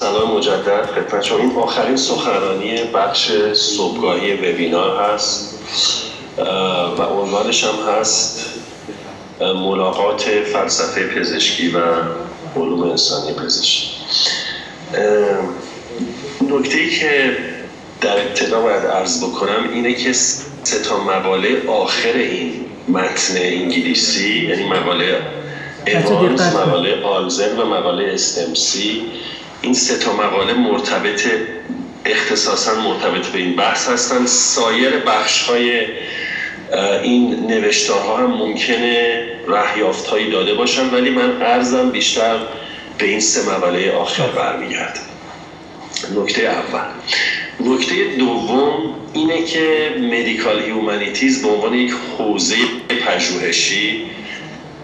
سلام 0.00 0.36
مجدد 0.36 0.86
خدمت 0.86 1.22
شما. 1.22 1.38
این 1.38 1.56
آخرین 1.56 1.96
سخنرانی 1.96 2.84
بخش 2.94 3.30
صبحگاهی 3.52 4.34
وبینار 4.34 5.04
هست 5.04 5.58
و 6.98 7.02
عنوانش 7.02 7.64
هم 7.64 7.74
هست 7.92 8.44
ملاقات 9.40 10.22
فلسفه 10.22 11.06
پزشکی 11.06 11.68
و 11.68 11.78
علوم 12.56 12.90
انسانی 12.90 13.32
پزشکی. 13.32 13.90
نکته 16.50 16.78
ای 16.78 16.90
که 16.90 17.36
در 18.00 18.20
ابتدا 18.20 18.60
باید 18.60 18.86
عرض 18.86 19.24
بکنم 19.24 19.70
اینه 19.72 19.94
که 19.94 20.12
سه 20.12 20.82
تا 20.82 20.98
مقاله 21.04 21.68
آخر 21.68 22.12
این 22.12 22.64
متن 22.88 23.36
انگلیسی 23.36 24.46
یعنی 24.46 24.68
مقاله 24.68 25.20
ایوانز، 25.86 26.40
مقاله 26.40 27.02
آلزن 27.02 27.58
و 27.58 27.64
مقاله 27.64 28.12
استمسی 28.14 29.02
این 29.66 29.74
سه 29.74 29.98
تا 29.98 30.12
مقاله 30.12 30.54
مرتبط 30.54 31.26
اختصاصا 32.04 32.74
مرتبط 32.74 33.26
به 33.26 33.38
این 33.38 33.56
بحث 33.56 33.88
هستن. 33.88 34.26
سایر 34.26 34.90
بخش 34.90 35.42
های 35.42 35.86
این 37.02 37.46
نوشتارها 37.46 38.16
هم 38.16 38.30
ممکنه 38.30 39.22
رهیافت 39.48 40.06
هایی 40.06 40.30
داده 40.30 40.54
باشن 40.54 40.90
ولی 40.90 41.10
من 41.10 41.42
ارزم 41.42 41.90
بیشتر 41.90 42.38
به 42.98 43.06
این 43.06 43.20
سه 43.20 43.50
مقاله 43.50 43.92
آخر 43.92 44.26
برمیگرد 44.26 44.98
نکته 46.16 46.42
اول. 46.42 46.88
نکته 47.60 47.94
دوم 48.18 48.94
اینه 49.12 49.44
که 49.44 49.94
مدیکال 50.00 50.62
هیومانیتیز 50.62 51.42
به 51.42 51.48
عنوان 51.48 51.74
یک 51.74 51.92
حوزه 52.18 52.56
پژوهشی 53.06 54.02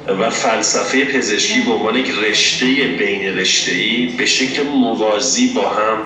و 0.08 0.30
فلسفه 0.30 1.04
پزشکی 1.04 1.60
به 1.60 1.72
عنوان 1.72 1.96
یک 1.96 2.10
رشته 2.10 2.66
بین 2.66 3.38
رشته‌ای 3.38 4.06
به 4.06 4.26
شکل 4.26 4.62
موازی 4.62 5.46
با 5.46 5.68
هم 5.68 5.98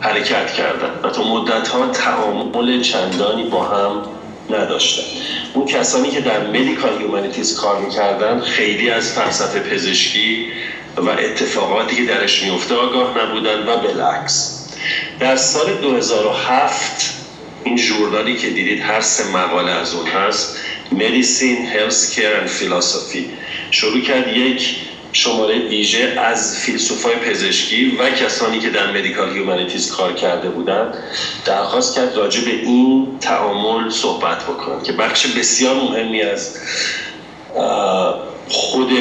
حرکت 0.00 0.52
کردن 0.52 0.90
و 1.02 1.10
تا 1.10 1.22
مدت 1.22 1.68
ها 1.68 1.86
تعامل 1.86 2.82
چندانی 2.82 3.44
با 3.44 3.64
هم 3.64 4.02
نداشتن. 4.50 5.02
اون 5.54 5.66
کسانی 5.66 6.10
که 6.10 6.20
در 6.20 6.46
مدیکال 6.46 6.98
هیومانیتیز 6.98 7.56
کار 7.56 7.80
می‌کردن 7.80 8.40
خیلی 8.40 8.90
از 8.90 9.12
فلسفه 9.12 9.60
پزشکی 9.60 10.46
و 10.96 11.08
اتفاقاتی 11.08 11.96
که 11.96 12.04
درش 12.04 12.42
میفته 12.42 12.74
آگاه 12.74 13.18
نبودن 13.18 13.68
و 13.68 13.76
بالعکس 13.76 14.68
در 15.20 15.36
سال 15.36 15.74
2007 15.74 17.14
این 17.64 17.76
journal 17.76 18.29
ی 18.29 18.36
که 18.36 18.50
دیدید 18.50 18.80
هر 18.80 19.00
سه 19.00 19.28
مقاله 19.28 19.70
از 19.70 19.94
اون 19.94 20.06
هست 20.06 20.56
Medicine, 20.92 21.66
Health 21.66 22.14
Care 22.14 22.44
and 22.44 22.46
Philosophy 22.46 23.30
شروع 23.70 24.00
کرد 24.00 24.36
یک 24.36 24.76
شماره 25.12 25.58
ویژه 25.58 26.20
از 26.20 26.58
فیلسوفای 26.58 27.16
پزشکی 27.16 27.96
و 27.96 28.10
کسانی 28.10 28.58
که 28.58 28.70
در 28.70 28.90
medical 28.90 29.32
humanities 29.32 29.92
کار 29.92 30.12
کرده 30.12 30.48
بودند. 30.48 30.94
درخواست 31.44 31.94
کرد 31.94 32.16
راجع 32.16 32.44
به 32.44 32.50
این 32.50 33.06
تعامل 33.20 33.90
صحبت 33.90 34.42
بکنن 34.42 34.82
که 34.82 34.92
بخش 34.92 35.26
بسیار 35.26 35.74
مهمی 35.74 36.22
از 36.22 36.56
خود 38.48 38.92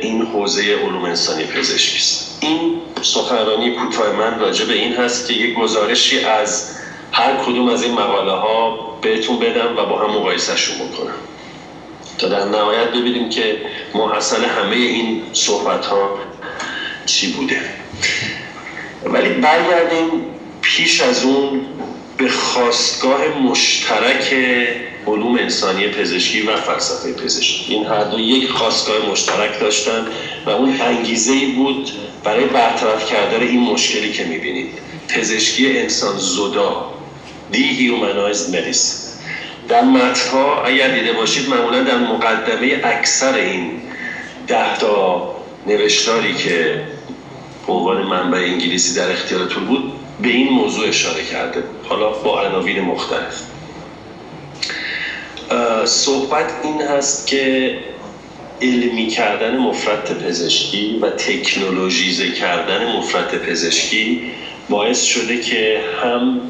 این 0.00 0.22
حوزه 0.22 0.62
علوم 0.62 1.04
انسانی 1.04 1.44
پزشکی 1.44 1.98
است. 1.98 2.38
این 2.40 2.72
سخنرانی 3.02 3.70
کوتاه 3.70 4.12
من 4.12 4.38
راجع 4.38 4.64
به 4.64 4.74
این 4.74 4.92
هست 4.92 5.28
که 5.28 5.34
یک 5.34 5.54
گزارشی 5.54 6.18
از 6.18 6.76
هر 7.12 7.36
کدوم 7.36 7.68
از 7.68 7.82
این 7.82 7.92
مقاله 7.92 8.32
ها 8.32 8.76
بهتون 9.02 9.38
بدم 9.38 9.76
و 9.76 9.86
با 9.86 9.98
هم 9.98 10.10
مقایسهشون 10.10 10.76
بکنم. 10.76 11.14
تا 12.18 12.28
در 12.28 12.44
نهایت 12.44 12.88
ببینیم 12.88 13.28
که 13.28 13.58
محصل 13.94 14.44
همه 14.44 14.76
این 14.76 15.22
صحبت 15.32 15.86
ها 15.86 16.18
چی 17.06 17.32
بوده. 17.32 17.60
ولی 19.04 19.28
برگردیم 19.28 20.10
پیش 20.60 21.00
از 21.00 21.24
اون 21.24 21.60
به 22.16 22.28
خواستگاه 22.28 23.28
مشترک 23.42 24.34
علوم 25.06 25.38
انسانی 25.38 25.88
پزشکی 25.88 26.42
و 26.42 26.56
فلسفه 26.56 27.12
پزشکی. 27.12 27.74
این 27.74 27.86
هر 27.86 28.04
دو 28.04 28.20
یک 28.20 28.50
خواستگاه 28.50 29.10
مشترک 29.10 29.60
داشتن 29.60 30.06
و 30.46 30.50
اون 30.50 30.80
انگیزه 30.80 31.32
ای 31.32 31.46
بود 31.46 31.90
برای 32.24 32.44
برطرف 32.44 33.10
کردن 33.10 33.40
این 33.40 33.60
مشکلی 33.60 34.12
که 34.12 34.24
می‌بینید. 34.24 34.70
پزشکی 35.08 35.78
انسان 35.78 36.18
زدا 36.18 36.96
Dehumanized 37.52 38.50
Medicine. 38.50 39.05
در 39.68 39.82
متنها 39.84 40.62
اگر 40.64 40.88
دیده 40.88 41.12
باشید 41.12 41.48
معمولا 41.48 41.82
در 41.82 41.98
مقدمه 41.98 42.80
اکثر 42.84 43.34
این 43.34 43.70
ده 44.46 44.78
تا 44.78 45.36
نوشتاری 45.66 46.34
که 46.34 46.82
عنوان 47.68 48.02
منبع 48.02 48.38
انگلیسی 48.38 48.94
در 48.94 49.10
اختیارتون 49.10 49.64
بود 49.64 49.92
به 50.22 50.28
این 50.28 50.48
موضوع 50.48 50.88
اشاره 50.88 51.24
کرده. 51.24 51.62
حالا 51.88 52.10
با 52.10 52.42
عناوین 52.42 52.80
مختلف. 52.80 53.42
صحبت 55.84 56.52
این 56.62 56.82
هست 56.82 57.26
که 57.26 57.74
علمی 58.62 59.06
کردن 59.06 59.56
مفرط 59.56 60.26
پزشکی 60.26 60.98
و 61.02 61.10
تکنولوژیزه 61.10 62.30
کردن 62.30 62.96
مفرط 62.96 63.42
پزشکی 63.42 64.22
باعث 64.68 65.02
شده 65.02 65.40
که 65.40 65.80
هم 66.02 66.40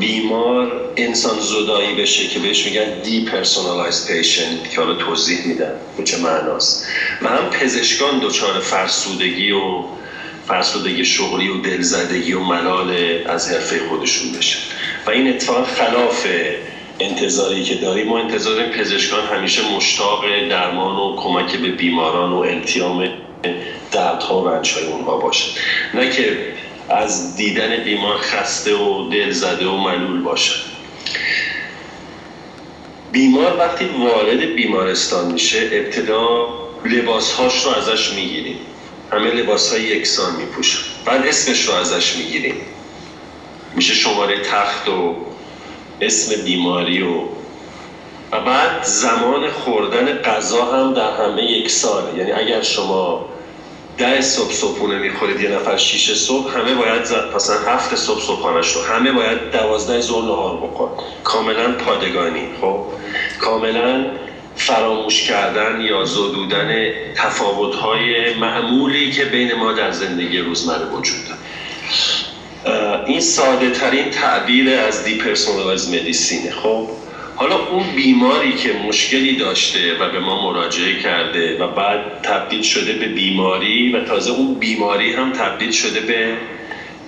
بیمار 0.00 0.72
انسان 0.96 1.40
زدایی 1.40 1.94
بشه 1.94 2.28
که 2.28 2.38
بهش 2.38 2.66
میگن 2.66 3.00
depersonalized 3.02 4.06
patient 4.06 4.70
که 4.70 4.80
حالا 4.80 4.94
توضیح 4.94 5.46
میدن 5.46 5.72
به 5.96 6.04
چه 6.04 6.18
معناست. 6.18 6.86
و 7.22 7.28
هم 7.28 7.50
پزشکان 7.50 8.18
دچار 8.18 8.60
فرسودگی 8.60 9.52
و 9.52 9.84
فرسودگی 10.48 11.04
شغلی 11.04 11.48
و 11.48 11.60
دلزدگی 11.60 12.32
و 12.32 12.40
ملال 12.40 12.96
از 13.26 13.50
حرفه 13.52 13.80
خودشون 13.88 14.32
بشه 14.32 14.58
و 15.06 15.10
این 15.10 15.28
اتفاق 15.28 15.66
خلاف 15.66 16.26
انتظاری 17.00 17.62
که 17.62 17.74
داریم. 17.74 18.08
ما 18.08 18.18
انتظار 18.18 18.66
پزشکان 18.66 19.26
همیشه 19.26 19.62
مشتاق 19.76 20.24
درمان 20.50 20.96
و 20.96 21.16
کمک 21.16 21.56
به 21.56 21.68
بیماران 21.68 22.32
و 22.32 22.36
التیام 22.36 23.08
دردها 23.92 24.42
و 24.42 24.48
رنجهای 24.48 24.86
اونها 24.86 25.16
باشه 25.16 25.50
نه 25.94 26.10
که 26.10 26.38
از 26.88 27.36
دیدن 27.36 27.76
بیمار 27.84 28.16
خسته 28.16 28.74
و 28.74 29.10
دل 29.10 29.30
زده 29.30 29.66
و 29.66 29.76
ملول 29.76 30.22
باشه. 30.22 30.54
بیمار 33.12 33.56
وقتی 33.58 33.84
وارد 33.84 34.54
بیمارستان 34.54 35.32
میشه 35.32 35.70
ابتدا 35.72 36.48
لباسهاش 36.84 37.64
رو 37.64 37.70
ازش 37.70 38.12
می‌گیریم. 38.12 38.58
همه 39.12 39.30
لباس 39.30 39.72
های 39.72 39.82
یکسان 39.82 40.36
میپوشن. 40.36 40.78
بعد 41.04 41.26
اسمش 41.26 41.68
رو 41.68 41.74
ازش 41.74 42.16
می‌گیریم. 42.16 42.54
میشه 43.74 43.94
شماره 43.94 44.40
تخت 44.40 44.88
و 44.88 45.16
اسم 46.00 46.42
بیماری 46.42 47.02
و 47.02 47.20
و 48.32 48.40
بعد 48.40 48.84
زمان 48.84 49.50
خوردن 49.50 50.22
غذا 50.22 50.64
هم 50.64 50.94
در 50.94 51.16
همه 51.16 51.42
یکسانه 51.42 52.18
یعنی 52.18 52.32
اگر 52.32 52.62
شما 52.62 53.28
ده 53.98 54.20
صبح 54.20 54.52
صبحونه 54.52 54.98
می‌خورید 54.98 55.40
یه 55.40 55.50
نفر 55.50 55.76
شیش 55.76 56.12
صبح 56.12 56.58
همه 56.58 56.74
باید 56.74 57.04
زد 57.04 57.34
مثلا 57.34 57.56
هفت 57.56 57.96
صبح 57.96 58.20
صبحانش 58.20 58.72
رو 58.72 58.82
همه 58.82 59.12
باید 59.12 59.50
دوازده 59.50 60.00
ظهر 60.00 60.24
نهار 60.24 60.56
بکن 60.56 60.90
کاملا 61.24 61.72
پادگانی 61.72 62.46
خب؟ 62.60 62.84
کاملا 63.40 64.06
فراموش 64.56 65.22
کردن 65.22 65.80
یا 65.80 66.04
زدودن 66.04 66.90
تفاوت‌های 67.16 68.34
معمولی 68.34 69.12
که 69.12 69.24
بین 69.24 69.54
ما 69.54 69.72
در 69.72 69.90
زندگی 69.90 70.38
روزمره 70.38 70.86
وجود 70.86 71.16
داره. 71.28 71.38
این 73.06 73.20
ساده 73.20 73.70
ترین 73.70 74.10
تعبیر 74.10 74.80
از 74.80 75.04
depersonalized 75.04 75.88
medicine 75.88 76.43
ه 76.43 76.50
خب؟ 76.50 76.88
حالا 77.38 77.56
اون 77.56 77.90
بیماری 77.96 78.54
که 78.54 78.72
مشکلی 78.72 79.36
داشته 79.36 79.94
و 80.00 80.10
به 80.12 80.20
ما 80.20 80.50
مراجعه 80.50 81.00
کرده 81.00 81.58
و 81.58 81.68
بعد 81.68 82.22
تبدیل 82.22 82.62
شده 82.62 82.92
به 82.92 83.06
بیماری 83.06 83.92
و 83.92 84.04
تازه 84.04 84.30
اون 84.30 84.54
بیماری 84.54 85.12
هم 85.12 85.32
تبدیل 85.32 85.70
شده 85.70 86.00
به 86.00 86.36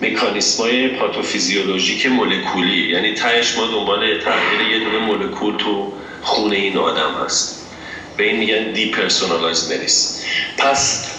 مکانیسمای 0.03 0.89
پاتوفیزیولوژیک 0.89 2.07
مولکولی. 2.07 2.89
یعنی 2.91 3.15
تهش 3.15 3.59
ما 3.59 3.67
دنبال 3.67 4.19
تغییر 4.19 4.71
یه 4.73 4.85
دونه 4.85 4.99
مولکول 4.99 5.57
تو 5.57 5.93
خون 6.23 6.53
این 6.53 6.77
آدم 6.77 7.25
هست. 7.25 7.69
به 8.17 8.25
این 8.25 8.37
میگن 8.37 8.73
depersonalized 8.73 9.73
medicine 9.73 10.25
پس 10.59 11.11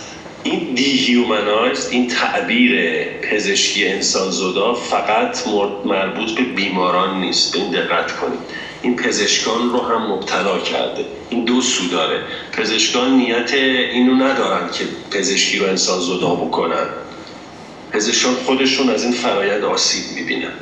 این 0.43 0.73
dehumanize 0.73 1.89
این 1.91 2.07
تعبیر 2.07 3.03
پزشکی 3.21 3.87
انسان 3.87 4.31
زدا 4.31 4.73
فقط 4.73 5.47
مربوط 5.85 6.31
به 6.31 6.43
بیماران 6.43 7.19
نیست. 7.21 7.53
به 7.53 7.59
این 7.59 7.71
دقت 7.71 8.11
کنید. 8.11 8.70
این 8.81 8.95
پزشکان 8.95 9.69
رو 9.69 9.81
هم 9.81 10.11
مبتلا 10.11 10.59
کرده. 10.59 11.05
این 11.29 11.45
دو 11.45 11.61
سو 11.61 11.87
داره. 11.87 12.23
پزشکان 12.51 13.17
نیت 13.17 13.53
اینو 13.53 14.15
ندارن 14.15 14.71
که 14.71 14.83
پزشکی 15.11 15.57
رو 15.57 15.65
انسان 15.65 15.99
زدا 15.99 16.35
بکنن. 16.35 16.85
پزشکان 17.91 18.35
خودشون 18.35 18.89
از 18.89 19.03
این 19.03 19.13
فرایند 19.13 19.63
آسیب 19.63 20.03
می‌بینن. 20.15 20.53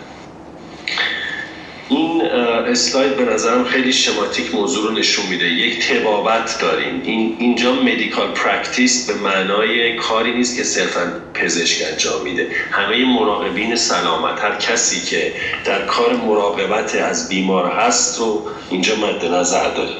این 1.89 2.21
اسلاید 2.21 3.15
به 3.15 3.23
نظرم 3.23 3.63
خیلی 3.63 3.93
شماتیک 3.93 4.55
موضوع 4.55 4.87
رو 4.87 4.91
نشون 4.91 5.25
میده. 5.25 5.45
یک 5.45 5.87
طبابت 5.87 6.57
داریم. 6.61 7.01
این 7.03 7.35
اینجا 7.39 7.73
medical 7.73 8.31
practice 8.31 9.07
به 9.07 9.13
معنای 9.13 9.95
کاری 9.95 10.33
نیست 10.33 10.55
که 10.55 10.63
صرفا 10.63 11.21
پزشک 11.33 11.91
انجام 11.91 12.21
میده. 12.23 12.47
همه 12.71 13.05
مراقبین 13.05 13.75
سلامت 13.75 14.43
هر 14.43 14.55
کسی 14.55 15.01
که 15.01 15.33
در 15.65 15.85
کار 15.85 16.15
مراقبت 16.15 16.95
از 16.95 17.29
بیمار 17.29 17.71
هست 17.71 18.19
رو 18.19 18.41
اینجا 18.69 18.95
مد 18.95 19.25
نظر 19.25 19.69
داریم 19.69 19.97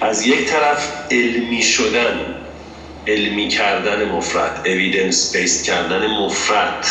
از 0.00 0.26
یک 0.26 0.44
طرف 0.44 0.92
علمی 1.10 1.62
شدن 1.62 2.34
علمی 3.06 3.48
کردن 3.48 4.04
مفرد 4.04 4.62
اویدنس 4.64 5.36
بیست 5.36 5.64
کردن 5.64 6.06
مفرد. 6.06 6.86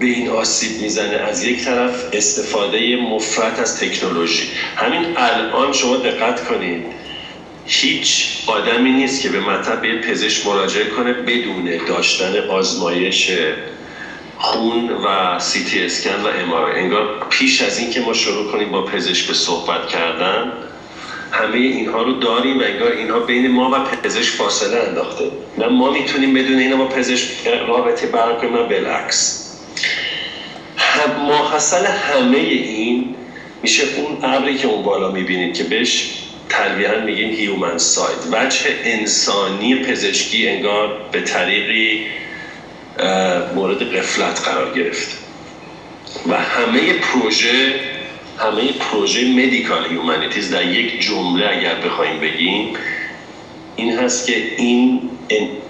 به 0.00 0.06
این 0.06 0.28
آسیب 0.28 0.80
می‌زنه. 0.80 1.16
از 1.16 1.44
یک 1.44 1.64
طرف 1.64 2.04
استفاده 2.12 2.96
مفرد 2.96 3.60
از 3.60 3.80
تکنولوژی. 3.80 4.42
همین 4.76 5.06
الان 5.16 5.72
شما 5.72 5.96
دقت 5.96 6.44
کنید. 6.44 6.86
هیچ 7.66 8.26
آدمی 8.46 8.92
نیست 8.92 9.22
که 9.22 9.28
به 9.28 9.40
مطب 9.40 10.00
پزشک 10.00 10.46
مراجعه 10.46 10.84
کنه 10.84 11.12
بدون 11.12 11.70
داشتن 11.86 12.36
آزمایش 12.48 13.30
خون 14.38 14.90
و 14.90 15.38
سی 15.38 15.64
تی 15.64 15.82
اسکن 15.84 16.20
و 16.22 16.26
ام 16.26 16.52
انگار 16.52 17.26
پیش 17.30 17.62
از 17.62 17.78
اینکه 17.78 18.00
ما 18.00 18.12
شروع 18.12 18.52
کنیم 18.52 18.70
با 18.70 18.84
پزشک 18.84 19.26
به 19.26 19.34
صحبت 19.34 19.86
کردن 19.86 20.52
همه 21.32 21.58
اینها 21.58 22.02
رو 22.02 22.12
داریم 22.12 22.58
و 22.58 22.62
انگار 22.62 22.92
اینها 22.92 23.18
بین 23.18 23.50
ما 23.50 23.70
و 23.70 23.84
پزشک 24.02 24.34
فاصله 24.34 24.76
انداخته. 24.76 25.30
نه 25.58 25.66
ما 25.66 25.90
می‌تونیم 25.90 26.34
بدون 26.34 26.58
اینا 26.58 26.76
با 26.76 26.88
پزشک 26.88 27.28
رابطه 27.46 28.06
برقرار 28.06 28.40
کنیم 28.40 28.68
بالعکس. 28.68 29.49
ماحصل 31.26 31.86
همه 31.86 32.38
این 32.38 33.14
میشه 33.62 33.82
اون 33.96 34.24
ابری 34.24 34.58
که 34.58 34.68
اون 34.68 34.82
بالا 34.82 35.10
می‌بینید 35.10 35.54
که 35.54 35.64
بهش 35.64 36.10
تلویحا 36.48 37.00
میگیم 37.00 37.30
human 37.30 37.78
side 37.78 38.18
وجه 38.32 38.60
انسانی 38.84 39.74
پزشکی 39.74 40.48
انگار 40.48 41.08
به 41.12 41.20
طریقی 41.20 42.06
مورد 43.54 43.96
غفلت 43.96 44.48
قرار 44.48 44.74
گرفت. 44.74 45.18
و 46.28 46.36
همه 46.36 46.92
پروژه 46.92 47.74
همه 48.38 48.72
پروژه 48.72 49.24
medical 49.24 49.86
humanities 49.86 50.50
در 50.50 50.70
یک 50.72 51.00
جمله 51.00 51.48
اگر 51.48 51.74
بخوایم 51.74 52.20
بگیم 52.20 52.72
این 53.76 53.98
هست 53.98 54.26
که 54.26 54.56
این 54.56 55.10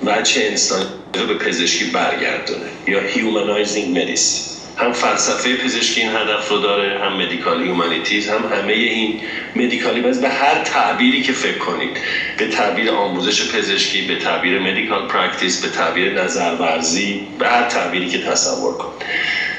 وجه 0.04 0.42
انسانی 0.42 0.84
به 1.12 1.34
پزشکی 1.34 1.84
برگردونه 1.84 2.66
یا 2.86 3.00
humanizing 3.00 3.98
medicine 3.98 4.50
هم 4.80 4.92
فلسفه 4.92 5.56
پزشکی 5.56 6.00
این 6.00 6.10
هدف 6.10 6.48
رو 6.48 6.58
داره 6.58 6.98
هم 6.98 7.16
medical 7.22 7.62
humanities 7.62 8.28
هم 8.28 8.52
همه 8.52 8.72
این 8.72 9.20
medical 9.56 9.95
ی 9.95 10.00
به 10.00 10.28
هر 10.28 10.62
تعبیری 10.64 11.22
که 11.22 11.32
فکر 11.32 11.58
کنید 11.58 11.98
به 12.36 12.46
تعبیر 12.46 12.90
آموزش 12.90 13.52
پزشکی 13.52 14.02
به 14.02 14.16
تعبیر 14.16 14.58
medical 14.58 15.08
practice 15.08 15.62
به 15.62 15.68
تعبیر 15.68 16.22
نظرورزی 16.22 17.26
به 17.38 17.48
هر 17.48 17.68
تعبیری 17.68 18.08
که 18.08 18.18
تصور 18.18 18.74
کنید. 18.74 19.04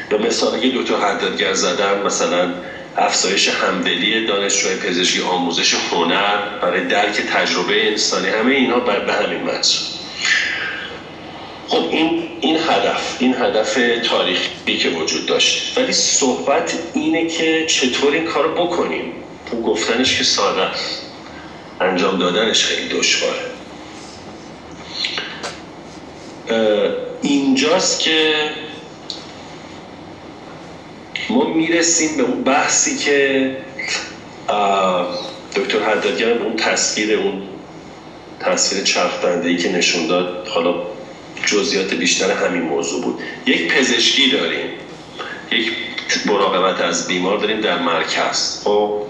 به 0.09 0.17
مثال 0.17 0.59
که 0.59 0.67
دکتر 0.75 0.95
حدادگر 0.95 1.53
زدن 1.53 2.01
مثلا 2.05 2.53
افزایش 2.97 3.49
همدلی 3.49 4.25
دانشجوی 4.25 4.75
پزشکی 4.75 5.21
آموزش 5.21 5.73
هنر 5.73 6.37
برای 6.61 6.87
درک 6.87 7.21
تجربه 7.21 7.87
انسانی 7.89 8.27
همه 8.27 8.51
اینها 8.51 8.79
به 8.79 9.13
همین 9.13 9.41
منظور 9.41 10.01
خب 11.71 11.89
این 11.91 12.27
این 12.41 12.55
هدف 12.55 13.17
این 13.19 13.33
هدف 13.33 13.79
تاریخی 14.03 14.77
که 14.77 14.89
وجود 14.89 15.25
داشت. 15.25 15.77
ولی 15.77 15.93
صحبت 15.93 16.73
اینه 16.93 17.27
که 17.27 17.65
چطور 17.65 18.13
این 18.13 18.25
کار 18.25 18.47
بکنیم؟ 18.47 19.13
گفتنش 19.65 20.17
که 20.17 20.23
ساده 20.23 20.61
است. 20.61 21.01
انجام 21.81 22.19
دادنش 22.19 22.65
خیلی 22.65 22.99
دشواره. 22.99 23.39
اینجاست 27.21 27.99
که 27.99 28.33
ما 31.29 31.45
می‌رسیم 31.45 32.17
به 32.17 32.23
اون 32.23 32.43
بحثی 32.43 32.97
که 32.97 33.57
دکتر 35.55 35.79
حدادگر 35.79 36.31
اون 36.31 36.55
تصویر 36.55 37.19
اون 37.19 37.41
تصویر 38.39 38.83
چرخ 38.83 39.11
ای 39.43 39.57
که 39.57 39.71
نشون 39.71 40.07
داد 40.07 40.47
حالا 40.47 40.90
جزئیات 41.51 41.93
بیشتر 41.93 42.31
همین 42.31 42.61
موضوع 42.61 43.03
بود. 43.03 43.19
یک 43.45 43.73
پزشکی 43.73 44.29
داریم. 44.29 44.69
یک 45.51 45.71
مراقبت 46.25 46.81
از 46.81 47.07
بیمار 47.07 47.37
داریم 47.37 47.61
در 47.61 47.79
مرکز. 47.79 48.61
خب 48.63 49.01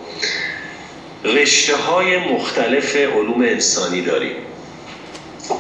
رشته 1.23 1.75
های 1.75 2.17
مختلف 2.17 2.95
علوم 2.95 3.41
انسانی 3.41 4.01
داریم. 4.01 4.35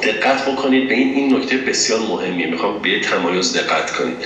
دقت 0.03 0.45
بکنید 0.45 0.87
به 0.87 0.93
این 0.93 1.13
این 1.13 1.35
نکته 1.35 1.57
بسیار 1.57 1.99
مهمیه. 1.99 2.47
می‌خوام 2.47 2.81
به 2.81 2.99
تمایز 2.99 3.57
دقت 3.57 3.91
کنید. 3.91 4.17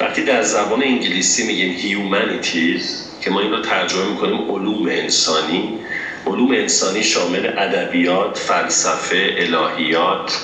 وقتی 0.00 0.22
در 0.22 0.42
زبان 0.42 0.82
انگلیسی 0.82 1.46
میگیم 1.46 1.72
هیومانیتیز 1.72 3.08
که 3.20 3.30
ما 3.30 3.40
این 3.40 3.50
رو 3.50 3.60
ترجمه 3.60 4.04
می‌کنیم 4.04 4.50
علوم 4.50 4.88
انسانی 4.88 5.78
علوم 6.26 6.50
انسانی 6.50 7.02
شامل 7.02 7.46
ادبیات 7.58 8.38
فلسفه 8.38 9.34
الهیات 9.38 10.40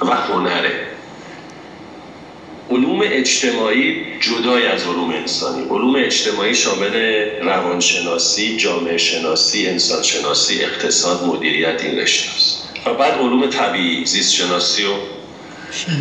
و 0.00 0.14
هنره. 0.14 0.89
علوم 2.70 3.00
اجتماعی 3.04 3.96
جدای 4.20 4.66
از 4.66 4.82
علوم 4.82 5.10
انسانی. 5.10 5.62
علوم 5.70 5.96
اجتماعی 5.96 6.54
شامل 6.54 6.94
روانشناسی 7.42 8.56
جامعه 8.56 8.98
شناسی 8.98 9.66
انسان 9.66 10.02
شناسی 10.02 10.64
اقتصاد 10.64 11.24
مدیریت 11.24 11.84
این 11.84 11.98
رشته 11.98 12.30
است. 12.36 12.68
و 12.86 12.94
بعد 12.94 13.12
علوم 13.18 13.46
طبیعی 13.46 14.04
زیست 14.04 14.34
شناسی 14.34 14.84
و 14.84 14.94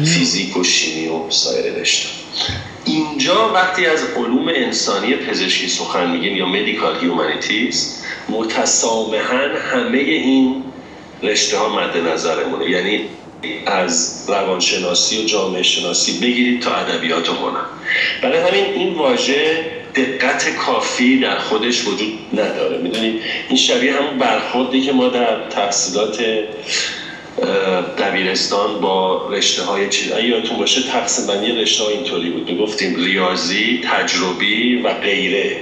فیزیک 0.06 0.58
و 0.58 0.64
شیمی 0.64 1.08
و 1.08 1.30
سایر 1.30 1.74
رشته. 1.74 2.10
اینجا 2.86 3.54
وقتی 3.54 3.86
از 3.86 4.04
علوم 4.16 4.48
انسانی 4.48 5.16
پزشکی 5.16 5.68
سخن 5.68 6.12
میگیم 6.12 6.36
یا 6.36 6.46
medical 6.46 7.00
humanities 7.02 8.04
متسامحا 8.30 9.48
همه 9.72 9.98
این 9.98 10.64
رشته 11.24 11.58
ها 11.58 11.70
مد 11.70 11.98
نظرمونه. 11.98 12.70
یعنی 12.70 13.02
از 13.66 14.26
روانشناسی 14.28 15.22
و 15.22 15.26
جامعه 15.26 15.64
شناسی 15.64 16.20
بگیرید 16.20 16.62
تا 16.62 16.76
ادبیات 16.76 17.28
هنر 17.28 17.62
برای 18.22 18.38
همین 18.38 18.74
این 18.74 18.94
واژه 18.94 19.66
دقت 19.96 20.56
کافی 20.56 21.20
در 21.20 21.40
خودش 21.40 21.88
وجود 21.88 22.20
نداره. 22.34 22.78
می‌دونید؟ 22.78 23.22
این 23.48 23.58
شبیه 23.58 23.94
همون 23.94 24.18
برخوردی 24.18 24.82
که 24.82 24.92
ما 24.92 25.08
در 25.08 25.50
تحصیلات 25.50 26.24
دبیرستان 27.98 28.82
با 28.82 29.28
رشته 29.30 29.64
های 29.64 29.90
چیز 29.90 30.12
یادتون 30.24 30.58
باشه 30.58 30.82
تقسیم 30.82 31.28
بندی 31.28 31.52
رشته 31.52 31.84
ها 31.84 31.90
اینطوری 31.90 32.30
بود. 32.30 32.58
گفتیم 32.58 32.96
ریاضی 32.96 33.82
تجربی 33.84 34.82
و 34.82 34.94
غیره. 34.94 35.58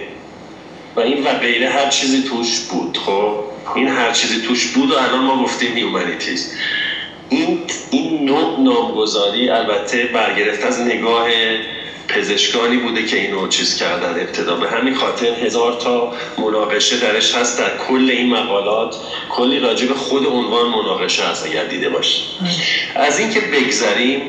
و 0.95 0.99
این 0.99 1.23
و 1.23 1.33
غیره 1.33 1.69
هر 1.69 1.89
چیزی 1.89 2.23
توش 2.23 2.59
بود 2.59 2.97
خب؟ 2.97 3.39
این 3.75 3.87
هر 3.87 4.11
چیزی 4.11 4.41
توش 4.41 4.67
بود 4.67 4.91
و 4.91 4.95
الان 4.97 5.25
ما 5.25 5.43
گفتیم 5.43 5.75
هیومانیتیز 5.75 6.53
این 7.29 7.59
این 7.91 8.25
نوع 8.25 8.59
نامگذاری 8.59 9.49
البته 9.49 10.05
برگرفت 10.05 10.65
از 10.65 10.81
نگاه 10.81 11.27
پزشکانی 12.07 12.77
بوده 12.77 13.05
که 13.05 13.17
اینو 13.17 13.47
چیز 13.47 13.77
کردن 13.77 14.09
ابتدا. 14.09 14.55
به 14.55 14.69
همین 14.69 14.95
خاطر 14.95 15.33
هزار 15.45 15.73
تا 15.73 16.13
مناقشه 16.37 16.97
درش 16.97 17.35
هست 17.35 17.59
در 17.59 17.77
کل 17.77 18.09
این 18.09 18.29
مقالات. 18.29 18.95
کلی 19.29 19.59
راجع 19.59 19.87
به 19.87 19.93
خود 19.93 20.25
عنوان 20.25 20.69
مناقشه 20.69 21.23
هست 21.23 21.45
اگر 21.45 21.63
دیده 21.63 21.89
باشه 21.89 22.21
از 22.95 23.19
اینکه 23.19 23.39
بگذریم 23.39 24.21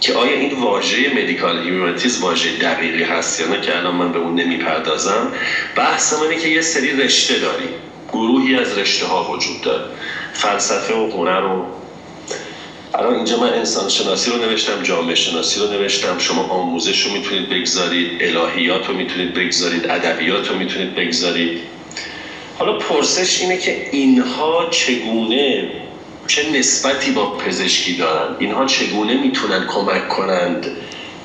که 0.00 0.14
آیا 0.14 0.32
این 0.32 0.60
واژه 0.60 1.14
مدیکال 1.14 1.62
هیومانیتیز 1.62 2.20
واژه 2.20 2.56
دقیقی 2.56 3.02
هست 3.02 3.40
یا 3.40 3.46
نه 3.46 3.60
که 3.60 3.76
الان 3.76 3.94
من 3.94 4.12
به 4.12 4.18
اون 4.18 4.34
نمی‌پردازم 4.34 5.32
بحث 5.76 6.12
منه 6.12 6.36
که 6.36 6.48
یه 6.48 6.60
سری 6.60 6.92
رشته 6.92 7.38
داریم. 7.38 7.68
گروهی 8.12 8.56
از 8.56 8.78
رشته 8.78 9.06
ها 9.06 9.32
وجود 9.32 9.60
داره 9.60 9.84
فلسفه 10.32 10.94
و 10.94 11.10
هنر 11.10 11.40
رو 11.40 11.66
الان 12.94 13.14
اینجا 13.14 13.40
من 13.40 13.52
انسان 13.54 13.88
شناسی 13.88 14.30
رو 14.30 14.36
نوشتم 14.36 14.82
جامعه 14.82 15.14
شناسی 15.14 15.60
رو 15.60 15.66
نوشتم. 15.66 16.18
شما 16.18 16.42
آموزش 16.42 17.02
رو 17.02 17.12
می‌تونید 17.12 17.48
بگذارید 17.48 18.22
الهیات 18.22 18.86
رو 18.86 18.94
می‌تونید 18.94 19.34
بگذارید 19.34 19.90
ادبیات 19.90 20.48
رو 20.48 20.56
می‌تونید 20.56 20.94
بگذارید. 20.94 21.58
حالا 22.58 22.78
پرسش 22.78 23.40
اینه 23.40 23.58
که 23.58 23.88
اینها 23.92 24.68
چگونه 24.70 25.70
چه 26.26 26.50
نسبتی 26.50 27.10
با 27.10 27.36
پزشکی 27.36 27.96
دارند؟ 27.96 28.36
اینها 28.38 28.66
چگونه 28.66 29.14
می‌تونن 29.14 29.66
کمک 29.66 30.08
کنند 30.08 30.66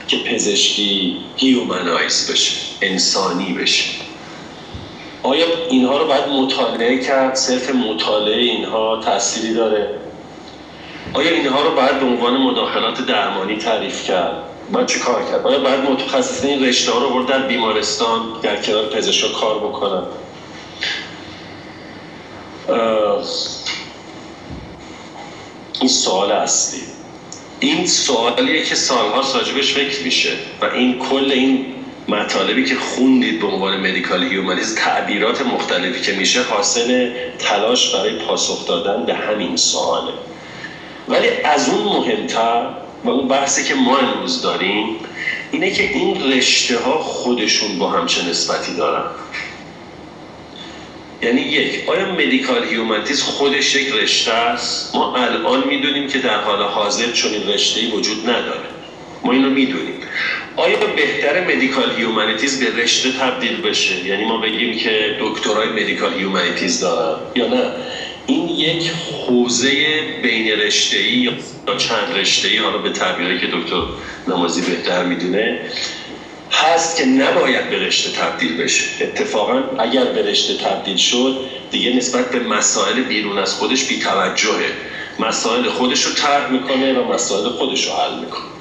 که 0.08 0.18
پزشکی 0.18 1.18
humanize 1.38 2.32
بشه 2.32 2.54
انسانی 2.82 3.54
بشه؟ 3.54 3.86
آیا 5.26 5.46
اینها 5.70 5.98
رو 5.98 6.08
باید 6.08 6.28
مطالعه 6.28 7.00
کرد؟ 7.00 7.36
صرف 7.36 7.70
مطالعه 7.76 8.42
اینها 8.42 9.02
تأثیری 9.06 9.54
داره؟ 9.54 9.90
آیا 11.14 11.32
اینها 11.32 11.62
رو 11.62 11.76
باید 11.76 12.00
به 12.00 12.06
عنوان 12.06 12.38
مداخلات 12.38 13.06
درمانی 13.06 13.58
تعریف 13.58 14.08
کرد؟ 14.08 14.36
باید 14.72 14.88
چه 14.88 15.00
کار 15.00 15.24
کرد؟ 15.24 15.44
باید 15.44 15.64
باید 15.64 15.80
متخصصین 15.80 16.50
این 16.50 16.66
رشته 16.66 16.92
ها 16.92 17.00
رو 17.00 17.10
برد 17.10 17.26
در 17.26 17.48
بیمارستان 17.48 18.22
در 18.42 18.62
کنار 18.62 18.86
پزشک 18.86 19.34
کار 19.34 19.60
بکنن؟ 19.60 20.04
این 25.80 25.90
سوال 25.90 26.32
اصلی. 26.32 26.82
این 27.60 27.88
سوالیه 27.88 28.64
که 28.64 28.76
سالها 28.76 29.40
راجبش 29.40 29.74
فکر 29.74 30.04
میشه 30.04 30.32
و 30.62 30.66
این 30.66 31.00
کل 31.00 31.32
این 31.32 31.75
مطالبی 32.08 32.66
که 32.66 32.76
خوندید 32.76 33.40
به 33.40 33.48
عنوان 33.48 33.80
مدیکال 33.80 34.24
هیومانیز 34.24 34.76
تعبیرات 34.76 35.42
مختلفی 35.42 36.02
که 36.02 36.12
میشه 36.12 36.42
حاصل 36.44 37.12
تلاش 37.40 37.96
برای 37.96 38.16
پاسخ 38.16 38.68
دادن 38.68 39.06
به 39.06 39.14
همین 39.14 39.56
سواله 39.56 40.14
ولی 41.08 41.28
از 41.44 41.70
اون 41.70 41.84
مهمتر 41.84 42.68
و 43.04 43.10
اون 43.10 43.28
بحثی 43.28 43.64
که 43.64 43.76
ما 43.76 43.98
امروز 43.98 44.42
داریم 44.42 44.96
اینه 45.52 45.72
که 45.72 45.84
این 45.84 46.32
رشته 46.32 46.78
ها 46.78 46.98
خودشون 46.98 47.80
با 47.80 47.90
هم 47.90 48.06
چه 48.06 48.30
نسبتی 48.30 48.74
دارن؟ 48.74 49.06
یعنی 51.22 51.42
یک 51.42 51.90
آیا 51.90 52.12
medical 52.12 52.64
humanities 52.64 53.24
خودش 53.24 53.76
یک 53.76 53.94
رشته 53.94 54.32
است؟ 54.32 54.96
ما 54.96 55.16
الان 55.16 55.68
می‌دونیم 55.68 56.08
که 56.08 56.20
در 56.20 56.42
حال 56.42 56.64
حاضر 56.64 57.12
چون 57.12 57.32
این 57.32 57.48
رشته 57.48 57.88
وجود 57.88 58.30
نداره. 58.30 58.70
ما 59.24 59.32
اینو 59.32 59.50
می‌دونیم. 59.50 60.05
آیا 60.58 60.78
بهتره 60.96 61.56
medical 61.56 61.92
humanities 61.98 62.60
یه 62.60 62.84
رشته 62.84 63.12
تبدیل 63.12 63.62
بشه؟ 63.62 64.08
یعنی 64.08 64.26
ما 64.26 64.38
بگیم 64.38 64.78
که 64.78 65.18
دکترای 65.20 65.70
medical 65.70 66.14
humanities 66.14 66.80
دارن 66.80 67.20
یا 67.36 67.48
نه؟ 67.48 67.72
این 68.28 68.50
یک 68.50 68.92
حوزه 69.28 70.02
بین 70.24 70.48
رشته 70.48 70.98
ای 70.98 71.14
یا 71.14 71.32
چند 71.78 72.18
رشته 72.18 72.48
ای 72.48 72.58
حالا 72.58 72.78
به 72.78 72.90
تعبیری 72.90 73.40
که 73.40 73.48
دکتر 73.48 73.82
نمازی 74.28 74.62
بهتر 74.62 75.04
می‌دونه 75.04 75.60
هست 76.52 76.98
که 76.98 77.06
نباید 77.06 77.70
به 77.70 77.78
رشته 77.78 78.12
تبدیل 78.12 78.58
بشه. 78.58 78.84
اتفاقا 79.02 79.64
اگر 79.80 80.06
به 80.06 80.22
رشته 80.22 80.54
تبدیل 80.58 80.98
شد 80.98 81.40
دیگه 81.72 81.96
نسبت 81.96 82.32
به 82.32 82.40
مسائل 82.40 83.02
بیرون 83.02 83.38
از 83.38 83.54
خودش 83.54 83.84
بیتوجهه. 83.84 84.72
مسائل 85.20 85.70
خودش 85.70 86.04
رو 86.04 86.14
طرح 86.14 86.52
می‌کنه 86.52 86.94
و 86.94 87.14
مسائل 87.14 87.50
خودش 87.50 87.88
رو 87.88 87.94
حل 87.94 88.20
می‌کنه. 88.20 88.55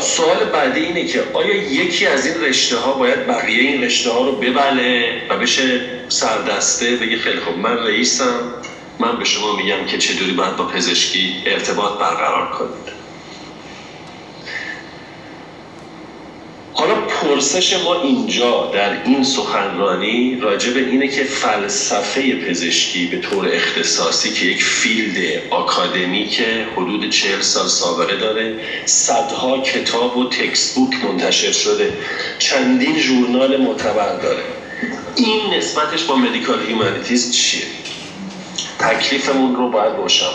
سوال 0.00 0.44
بعدی 0.44 0.80
اینه 0.80 1.04
که 1.06 1.22
آیا 1.32 1.54
یکی 1.54 2.06
از 2.06 2.26
این 2.26 2.40
رشته 2.44 2.76
ها 2.76 2.92
باید 2.92 3.26
بقیه 3.26 3.62
این 3.62 3.84
رشته 3.84 4.10
ها 4.10 4.26
رو 4.26 4.32
ببله 4.32 5.22
و 5.30 5.36
بشه 5.36 5.80
سردسته 6.08 6.96
بگه 6.96 7.16
خیلی 7.16 7.40
خب 7.40 7.58
من 7.58 7.78
رئیسم 7.78 8.54
من 8.98 9.18
به 9.18 9.24
شما 9.24 9.56
میگم 9.56 9.86
که 9.86 9.98
چطوری 9.98 10.32
باید 10.32 10.56
با 10.56 10.66
پزشکی 10.66 11.44
ارتباط 11.46 12.00
برقرار 12.00 12.50
کنید. 12.50 12.99
حالا 16.80 16.94
پرسش 16.94 17.76
ما 17.84 18.02
اینجا 18.02 18.70
در 18.74 19.04
این 19.04 19.24
سخنرانی 19.24 20.38
راجع 20.40 20.72
به 20.72 20.80
اینه 20.80 21.08
که 21.08 21.24
فلسفه 21.24 22.36
پزشکی 22.36 23.06
به 23.06 23.18
طور 23.18 23.48
اختصاصی 23.48 24.32
که 24.32 24.46
یک 24.46 24.64
فیلد 24.64 25.42
آکادمیک 25.50 26.42
حدود 26.76 27.10
چهل 27.10 27.40
سال 27.40 27.68
سابقه 27.68 28.16
داره 28.16 28.60
صدها 28.84 29.58
کتاب 29.58 30.16
و 30.16 30.28
تکست 30.28 30.74
بوک 30.74 30.94
منتشر 31.04 31.52
شده 31.52 31.92
چندین 32.38 32.98
ژورنال 32.98 33.56
معتبر 33.56 34.16
داره. 34.16 34.42
این 35.16 35.54
نسبتش 35.54 36.04
با 36.04 36.16
مدیکال 36.16 36.66
هیومانیتیز 36.66 37.36
چیه؟ 37.36 37.62
تکلیفمون 38.78 39.56
رو 39.56 39.70
باید 39.70 39.96
روشن 39.96 40.26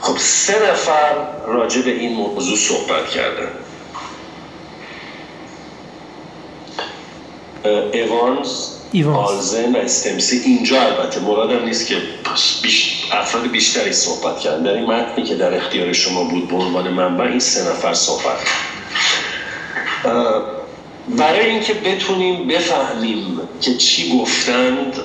خب 0.00 0.18
سه 0.18 0.70
نفر 0.70 1.12
راجع 1.46 1.82
به 1.82 1.90
این 1.90 2.12
موضوع 2.12 2.56
صحبت 2.56 3.10
کردن. 3.10 3.67
ایوانز 7.92 8.68
آلزن 9.14 9.76
و 9.76 9.78
استمسی 9.78 10.38
اینجا 10.38 10.82
البته. 10.82 11.20
مرادم 11.20 11.64
نیست 11.64 11.86
که 11.86 11.96
بیش... 12.62 13.04
افراد 13.12 13.46
بیشتری 13.46 13.92
صحبت 13.92 14.40
کردن. 14.40 14.62
در 14.62 14.72
این 14.72 14.86
متنی 14.86 15.24
که 15.24 15.34
در 15.34 15.54
اختیار 15.54 15.92
شما 15.92 16.24
بود 16.24 16.48
به 16.48 16.56
عنوان 16.56 16.88
منبع 16.88 17.24
این 17.24 17.38
سه 17.38 17.70
نفر 17.70 17.94
صحبت. 17.94 18.38
برای 21.08 21.50
اینکه 21.50 21.74
بتونیم 21.74 22.48
بفهمیم 22.48 23.40
که 23.60 23.76
چی 23.76 24.18
گفتند 24.18 24.96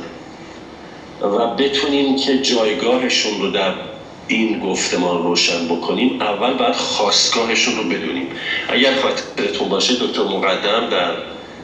و 1.22 1.48
بتونیم 1.56 2.16
که 2.16 2.42
جایگاهشون 2.42 3.42
رو 3.42 3.52
در 3.52 3.74
این 4.28 4.60
گفتمان 4.60 5.24
روشن 5.24 5.68
بکنیم 5.68 6.22
اول 6.22 6.54
باید 6.54 6.76
خواستگاهشون 6.76 7.76
رو 7.78 7.84
بدونیم. 7.84 8.28
اگر 8.70 8.92
خاطرتون 8.96 9.70
باشه 9.70 9.94
دکتر 9.94 10.24
مقدم 10.24 10.90
در 10.90 11.14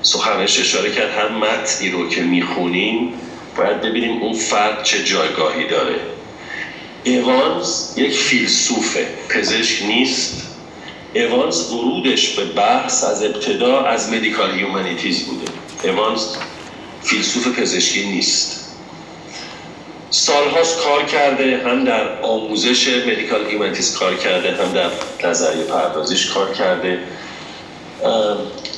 سخنش 0.02 0.60
اشاره 0.60 0.92
کرد 0.92 1.10
هر 1.10 1.28
متنی 1.28 1.92
رو 1.92 2.10
که 2.10 2.22
می‌خونیم 2.22 3.14
باید 3.58 3.82
ببینیم 3.82 4.22
اون 4.22 4.34
فرد 4.34 4.84
چه 4.84 5.04
جایگاهی 5.04 5.68
داره. 5.68 5.96
ایوانز 7.04 7.98
یک 7.98 8.12
فیلسوفه 8.12 9.08
پزشک 9.30 9.84
نیست. 9.86 10.48
ایوانز 11.14 11.72
ورودش 11.72 12.30
به 12.30 12.46
بحث 12.46 13.04
از 13.04 13.24
ابتدا 13.24 13.82
از 13.82 14.14
medical 14.14 14.52
humanities 14.52 15.26
بوده. 15.26 15.52
ایوانز 15.84 16.26
فیلسوف 17.04 17.60
پزشکی 17.60 18.06
نیست. 18.06 18.60
سالهاست 20.10 20.84
کار 20.84 21.06
کرده 21.06 21.62
هم 21.66 21.84
در 21.84 22.22
آموزش 22.22 22.88
medical 22.88 23.46
humanities 23.46 23.94
کار 23.94 24.16
کرده 24.16 24.56
هم 24.56 24.74
در 24.74 24.90
نظریه 25.30 25.64
پردازیش 25.64 26.26
کار 26.26 26.54
کرده. 26.54 27.00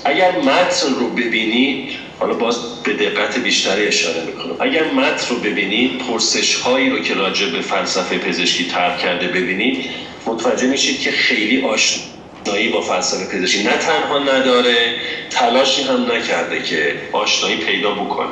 اگر 0.06 0.32
متن 0.40 0.94
رو 0.96 1.08
ببینید 1.08 1.92
حالا 2.20 2.34
باز 2.34 2.84
به 2.84 2.94
دقت 2.94 3.38
بیشتری 3.38 3.88
اشاره 3.88 4.22
می‌کنم. 4.22 4.56
اگر 4.60 4.84
متن 4.84 5.28
رو 5.30 5.36
ببینید 5.36 5.98
پرسش 5.98 6.56
هایی 6.56 6.90
رو 6.90 7.00
که 7.00 7.14
راجع 7.14 7.48
به 7.48 7.62
فلسفه 7.62 8.18
پزشکی 8.18 8.68
طرح 8.68 8.98
کرده 8.98 9.28
ببینید 9.28 9.90
متوجه 10.26 10.68
میشید 10.68 11.00
که 11.02 11.12
خیلی 11.12 11.62
آشنایی 11.66 12.68
با 12.68 12.82
فلسفه 12.82 13.26
پزشکی 13.26 13.64
نه 13.64 13.78
تنها 13.78 14.20
نداره 14.20 14.94
تلاشی 15.30 15.82
هم 15.82 16.12
نکرده 16.12 16.64
که 16.64 16.96
آشنایی 17.12 17.56
پیدا 17.58 17.92
بکنه. 17.92 18.30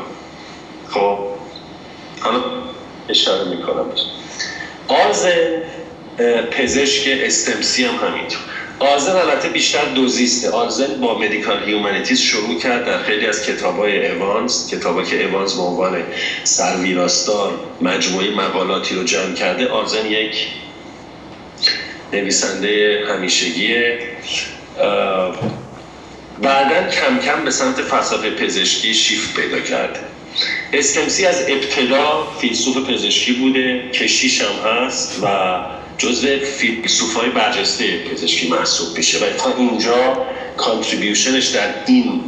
خب 0.89 1.17
حالا 2.21 2.41
اشاره 3.09 3.43
می‌کنم. 3.49 3.85
آز 4.87 5.27
پزشک 6.51 7.07
استمسی 7.21 7.83
هم 7.83 7.95
همینطور. 8.07 8.41
آرزن 8.79 9.15
البته 9.15 9.49
بیشتر 9.49 9.85
دوزیسته. 9.85 10.49
آرزن 10.49 11.01
با 11.01 11.19
medical 11.19 11.63
humanities 11.63 12.21
شروع 12.21 12.59
کرد 12.59 12.85
در 12.85 13.03
خیلی 13.03 13.25
از 13.25 13.45
کتاب 13.45 13.77
های 13.77 14.07
ایوانز 14.07 14.69
کتاب 14.71 15.03
که 15.03 15.19
ایوانز 15.19 15.53
به 15.53 15.61
عنوان 15.61 16.03
سرویراستار 16.43 17.59
مجموعه 17.81 18.35
مقالاتی 18.35 18.95
رو 18.95 19.03
جمع 19.03 19.33
کرده 19.33 19.67
آرزن 19.67 20.05
یک 20.05 20.47
نویسنده 22.13 23.03
همیشگیه. 23.09 23.99
بعدا 26.41 26.89
کم 26.89 27.19
کم 27.19 27.45
به 27.45 27.51
سمت 27.51 27.81
فلسفه 27.81 28.29
پزشکی 28.29 28.93
شیفت 28.93 29.39
پیدا 29.39 29.59
کرده 29.59 29.99
استمسی 30.73 31.25
از 31.25 31.41
ابتدا 31.49 32.27
فیلسوف 32.41 32.89
پزشکی 32.89 33.33
بوده 33.33 33.89
کشیش 33.93 34.41
هم 34.41 34.71
هست 34.71 35.19
و 35.23 35.25
جزو 35.99 36.27
فیلسوف 36.39 37.13
های 37.13 37.29
برجسته 37.29 38.03
پزشکی 38.03 38.49
محسوب 38.49 38.97
میشه 38.97 39.17
و 39.17 39.29
تا 39.37 39.53
اینجا 39.57 40.25
کانتریبیوشنش 40.57 41.47
در 41.47 41.69
این 41.87 42.21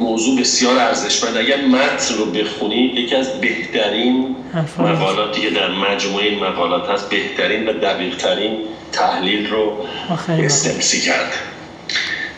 موضوع 0.00 0.40
بسیار 0.40 0.78
ارزشمند. 0.78 1.36
اگر 1.36 1.64
متن 1.66 2.14
رو 2.18 2.24
بخونید 2.24 2.98
یکی 2.98 3.14
از 3.14 3.40
بهترین 3.40 4.36
مقالاتی 4.78 5.40
که 5.40 5.50
در 5.50 5.70
مجموعه 5.70 6.26
این 6.26 6.44
مقالات 6.44 6.90
هست 6.90 7.10
بهترین 7.10 7.68
و 7.68 7.72
دقیقترین 7.72 8.58
تحلیل 8.92 9.50
رو 9.50 9.86
استمسی 10.28 11.00
کرد. 11.00 11.32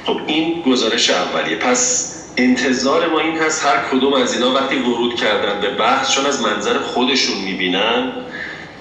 خب 0.06 0.20
این 0.26 0.62
گزارش 0.62 1.10
اولیه. 1.10 1.56
پس 1.56 2.14
انتظار 2.36 3.08
ما 3.08 3.20
این 3.20 3.38
هست 3.38 3.66
هر 3.66 3.76
کدوم 3.92 4.14
از 4.14 4.34
اینا 4.34 4.54
وقتی 4.54 4.76
ورود 4.76 5.14
کردن 5.14 5.60
به 5.60 5.70
بحث 5.70 6.10
چون 6.10 6.26
از 6.26 6.42
منظر 6.42 6.78
خودشون 6.78 7.36
می‌بینن 7.38 8.12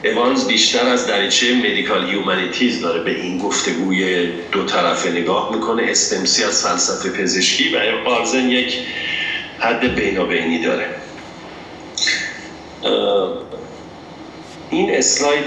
اوانز 0.03 0.48
بیشتر 0.48 0.86
از 0.86 1.08
دریچه 1.08 1.56
مدیکال 1.56 2.10
هیومانیتیز 2.10 2.82
داره 2.82 3.03
به 3.03 3.12
این 3.12 3.38
گفتگوی 3.38 4.27
دو 4.51 4.63
طرفه 4.63 5.12
نگاه 5.12 5.56
می‌کنه. 5.56 5.84
استمسی 5.84 6.44
از 6.44 6.63
فلسفه 6.68 7.10
پزشکی 7.10 7.75
و 7.75 8.08
آرزن 8.10 8.50
یک 8.50 8.77
حد 9.60 9.96
بینابینی 9.96 10.62
داره. 10.62 10.86
این 14.70 14.96
اسلاید 14.96 15.46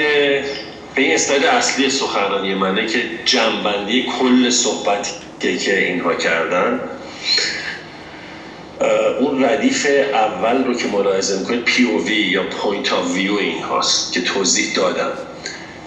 به 0.95 1.03
این 1.03 1.15
اسلاید 1.15 1.45
اصلی 1.45 1.91
سخنرانی 1.91 2.55
منه 2.55 2.87
که 2.87 3.03
جمع‌بندی 3.25 4.07
کل 4.21 4.51
صحبتی 4.51 5.59
که 5.59 5.87
اینها 5.87 6.15
کردن. 6.15 6.81
اون 9.19 9.45
ردیف 9.45 9.87
اول 10.12 10.65
رو 10.65 10.75
که 10.75 10.89
ملاحظه 10.89 11.39
می‌کنید 11.39 11.65
POV 11.65 12.15
یا 12.15 12.43
point 12.43 12.93
of 12.93 13.15
view 13.15 13.35
اینهاست 13.35 14.12
که 14.12 14.21
توضیح 14.21 14.75
دادم. 14.75 15.12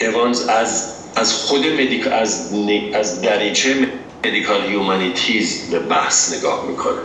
اوانز 0.01 0.41
از 0.47 0.95
از 1.15 1.33
خود 1.33 1.67
medic 1.67 2.07
از 2.07 2.53
از 2.93 3.21
دریچه 3.21 3.75
medical 4.25 4.61
humanities 4.61 5.69
به 5.71 5.79
بحث 5.79 6.33
نگاه 6.33 6.65
می‌کنه. 6.67 6.99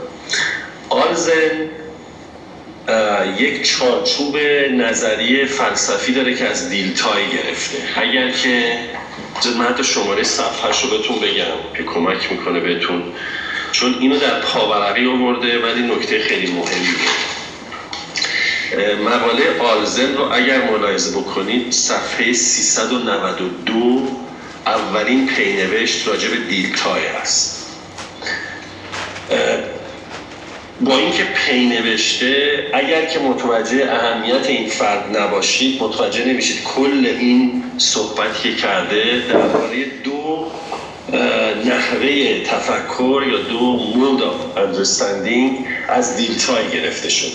آلزن 0.89 1.71
یک 3.39 3.63
چارچوب 3.63 4.37
نظریه 4.73 5.45
فلسفی 5.45 6.13
داره 6.13 6.35
که 6.35 6.45
از 6.45 6.71
دیلتای 6.71 7.23
گرفته. 7.29 7.79
اگر 7.97 8.31
که 8.31 8.79
من 9.59 9.65
حتی 9.65 9.85
شماره 9.85 10.23
صفحه 10.23 10.71
رو 10.83 10.99
بهتون 10.99 11.19
بگم 11.19 11.77
که 11.77 11.83
کمک 11.83 12.33
می‌کنه 12.33 12.61
بهتون. 12.61 13.03
چون 13.73 13.95
اینو 14.01 14.19
در 14.19 14.41
پاورقی 14.41 15.07
آورده 15.07 15.59
ولی 15.59 15.83
نکته 15.83 16.21
خیلی 16.21 16.53
مهمیه. 16.53 16.95
مقاله 18.97 19.59
آلزن 19.61 20.15
رو 20.15 20.33
اگر 20.33 20.71
ملاحظه 20.71 21.21
بکنید 21.21 21.73
صفحه 21.73 22.33
392 22.33 24.03
اولین 24.67 25.27
پی‌نوشت 25.27 26.09
راجع 26.09 26.29
به 26.29 26.37
دیلتای 26.37 27.07
است 27.07 27.61
با 30.81 30.99
اینکه 30.99 31.25
پی 31.25 31.67
نوشته 31.67 32.67
اگر 32.75 33.05
که 33.05 33.19
متوجه 33.19 33.93
اهمیت 33.93 34.47
این 34.47 34.69
فرد 34.69 35.17
نباشید 35.17 35.83
متوجه 35.83 36.25
نمیشید 36.25 36.65
کل 36.65 37.07
این 37.21 37.63
صحبت 37.79 38.43
که 38.43 38.55
کرده 38.55 39.23
درباره 39.29 39.85
دو 40.05 40.20
نحوه 41.65 42.41
تفکر 42.45 43.23
یا 43.31 43.39
دو 43.39 43.61
mode 43.97 44.21
of 44.21 44.59
understanding 44.59 45.67
از 45.89 46.17
دیلتای 46.17 46.69
گرفته 46.73 47.09
شد 47.09 47.33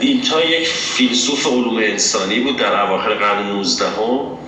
دیلتا 0.00 0.44
یک 0.44 0.68
فیلسوف 0.68 1.46
علوم 1.46 1.76
انسانی 1.76 2.40
بود 2.40 2.56
در 2.56 2.80
اواخر 2.80 3.14
قرن 3.14 3.46
19 3.46 3.84
هم. 3.84 4.38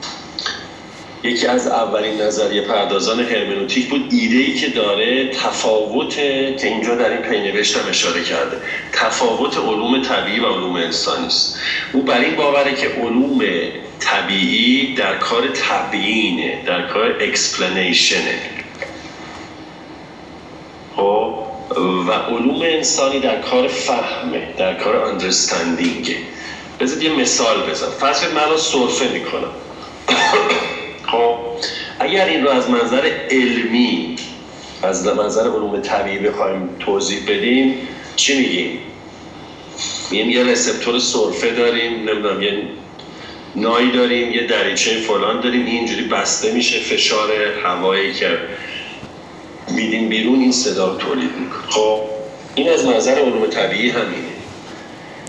یکی 1.25 1.47
از 1.47 1.67
اولین 1.67 2.21
نظریه 2.21 2.63
پردازان 2.63 3.21
هرمنوتیک 3.21 3.89
بود 3.89 4.09
ایده 4.13 4.37
ای 4.37 4.55
که 4.55 4.69
داره 4.69 5.29
تفاوت 5.29 6.17
که 6.17 6.67
اینجا 6.67 6.95
در 6.95 7.11
این 7.11 7.23
پینوشتم 7.23 7.89
اشاره 7.91 8.25
کرده 8.25 8.57
تفاوت 8.93 9.59
علوم 9.59 10.03
طبیعی 10.03 10.41
و 10.41 10.47
علوم 10.47 10.75
انسانی 10.75 11.27
است 11.27 11.59
او 11.93 12.03
بر 12.03 12.21
این 12.21 12.37
باوره 12.37 12.75
که 12.75 12.89
علوم 12.89 13.41
طبیعی 14.03 14.95
در 14.95 15.17
کار 15.17 15.49
تبیینه 15.49 16.63
در 16.67 16.83
کار 16.83 17.17
اکسپلنیشنه 17.21 18.39
خب؟ 20.97 21.35
و 22.09 22.13
علوم 22.13 22.63
انسانی 22.63 23.21
در 23.21 23.41
کار 23.41 23.69
فهمه 23.69 24.49
در 24.59 24.75
کار 24.75 24.97
اندرستندینگه 24.97 26.17
بذارید 26.81 27.03
یه 27.03 27.13
مثال 27.13 27.71
بزن 27.71 27.91
فرض 27.91 28.25
من 28.25 28.57
سرفه 28.57 29.09
می‌کنم. 29.13 29.51
خب؟ 31.13 31.37
اگر 31.99 32.27
این 32.27 32.45
رو 32.45 32.51
از 32.51 32.71
منظر 32.71 33.11
علمی 33.31 34.17
از 34.83 35.07
منظر 35.07 35.41
علوم 35.41 35.81
طبیعی 35.81 36.19
بخوایم 36.19 36.69
توضیح 36.81 37.23
بدیم 37.29 37.75
چی 38.17 38.39
میگیم؟ 38.39 38.79
میگیم 40.11 40.31
یه 40.31 40.45
رسپتور 40.45 40.99
سرفه 40.99 41.51
داریم 41.51 41.93
نمی‌دونم 41.93 42.43
یه 42.43 42.63
نایی 43.57 43.91
داریم 43.91 44.33
یه 44.33 44.47
دریچه 44.47 44.91
فلان 44.91 45.41
داریم 45.41 45.67
اینجوری 45.67 46.03
بسته 46.03 46.53
میشه 46.53 46.81
فشار 46.81 47.33
هوایی 47.65 48.13
که 48.13 48.39
میدیم 49.69 50.09
بیرون 50.09 50.41
این 50.41 50.53
صدا 50.53 50.93
رو 50.93 50.99
تولید 50.99 51.31
می‌کنه. 51.41 51.71
خب 51.71 52.01
این 52.55 52.69
از 52.69 52.85
منظر 52.85 53.15
علوم 53.15 53.47
طبیعی 53.47 53.91
همینه. 53.91 54.33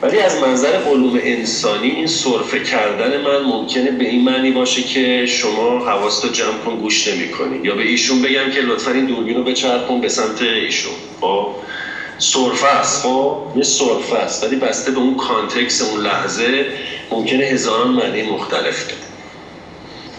ولی 0.01 0.19
از 0.19 0.41
منظر 0.41 0.73
علوم 0.73 1.19
انسانی 1.23 1.87
این 1.87 2.07
صرفه 2.07 2.59
کردن 2.59 3.21
من 3.21 3.41
ممکنه 3.43 3.91
به 3.91 4.05
این 4.05 4.23
معنی 4.23 4.51
باشه 4.51 4.83
که 4.83 5.25
شما 5.25 5.79
حواست 5.79 6.25
رو 6.25 6.31
جمع 6.31 6.57
کن 6.65 6.75
گوش 6.75 7.07
نمی 7.07 7.29
کنی. 7.29 7.59
یا 7.63 7.75
به 7.75 7.83
ایشون 7.83 8.21
بگم 8.21 8.51
که 8.51 8.61
لطفا 8.61 8.91
این 8.91 9.05
دوربین 9.05 9.37
رو 9.37 9.43
بچرخون 9.43 10.01
به 10.01 10.09
سمت 10.09 10.41
ایشون. 10.41 10.93
خب؟ 11.21 11.47
صرفه 12.17 12.67
است. 12.67 13.03
خب 13.03 13.37
یه 13.55 13.63
صرفه 13.63 14.15
است 14.15 14.43
ولی 14.43 14.55
بسته 14.55 14.91
به 14.91 14.97
اون 14.97 15.15
کانتکس 15.15 15.81
اون 15.81 16.01
لحظه 16.01 16.65
ممکنه 17.11 17.43
هزاران 17.43 17.87
معنی 17.87 18.21
مختلف 18.21 18.87
ده. 18.87 18.93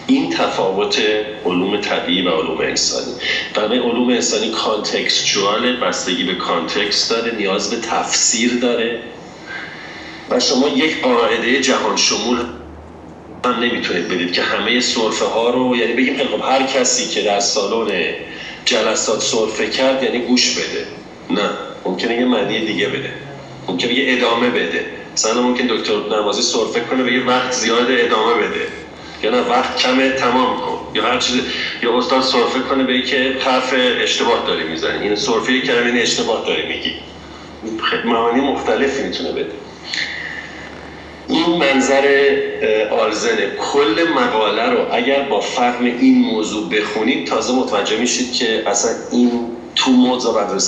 این 0.07 0.29
تفاوت 0.29 1.01
علوم 1.45 1.77
طبیعی 1.81 2.21
و 2.21 2.29
علوم 2.29 2.57
انسانی. 2.61 3.13
برای 3.53 3.77
علوم 3.77 4.09
انسانی 4.09 4.49
contextual 4.49 5.75
بستگی 5.75 6.23
به 6.23 6.35
context 6.35 7.09
داره 7.09 7.31
نیاز 7.31 7.69
به 7.69 7.77
تفسیر 7.77 8.53
داره. 8.53 8.99
و 10.29 10.39
شما 10.39 10.67
یک 10.67 11.01
قاعده 11.01 11.61
جهان 11.61 11.97
شمول 11.97 12.37
هم 13.45 13.59
نمی‌تونید 13.59 14.07
بدید 14.07 14.31
که 14.31 14.41
همه 14.41 14.81
سرفه 14.81 15.25
ها 15.25 15.49
رو 15.49 15.75
یعنی 15.75 15.93
بگیم 15.93 16.17
خب 16.17 16.41
هر 16.41 16.63
کسی 16.63 17.07
که 17.07 17.21
در 17.21 17.39
سالن 17.39 18.13
جلسات 18.65 19.21
سرفه 19.21 19.69
کرد 19.69 20.03
یعنی 20.03 20.19
گوش 20.19 20.57
بده. 20.57 20.85
نه. 21.29 21.49
ممکنه 21.85 22.15
یه 22.15 22.25
معنی 22.25 22.65
دیگه 22.65 22.87
بده. 22.87 23.09
ممکنه 23.67 23.93
یه 23.93 24.17
ادامه 24.17 24.49
بده. 24.49 24.85
مثلا 25.13 25.41
ممکن 25.41 25.67
دکتر 25.67 25.93
نمازی 25.93 26.41
سرفه 26.41 26.79
کنه 26.79 27.03
بگه 27.03 27.25
وقت 27.25 27.51
زیاد 27.51 27.87
ادامه 27.89 28.33
بده. 28.33 28.67
یا 29.23 29.31
نه 29.31 29.41
وقت 29.49 29.77
کمه 29.77 30.09
تمام 30.09 30.57
کن. 30.57 30.77
یا 30.93 31.03
هر 31.03 31.17
چیز 31.17 31.41
یا 31.83 31.97
استاد 31.97 32.21
صرفه 32.21 32.59
کنه 32.59 32.83
بگه 32.83 33.01
که 33.01 33.37
حرف 33.39 33.73
اشتباه 34.03 34.43
داری 34.47 34.63
می‌زنی 34.63 35.07
این 35.07 35.15
صرفه 35.15 35.61
کردن 35.61 35.87
این 35.87 35.97
اشتباه 35.97 36.45
داری 36.47 36.67
میگی. 36.67 36.91
معانی 38.05 38.41
مختلفی 38.41 39.03
می‌تونه 39.03 39.31
بده. 39.31 39.51
این 41.27 41.45
منظر 41.45 42.35
آلزنه 42.91 43.47
کل 43.57 44.05
مقاله 44.15 44.69
رو 44.69 44.93
اگر 44.93 45.21
با 45.21 45.39
فهم 45.39 45.85
این 45.85 46.21
موضوع 46.21 46.69
بخونید 46.69 47.27
تازه 47.27 47.53
متوجه 47.53 47.97
میشید 47.97 48.33
که 48.33 48.63
اصلا 48.69 48.91
این 49.11 49.47
تو 49.85 49.91
موضوع 49.91 50.33
و 50.33 50.59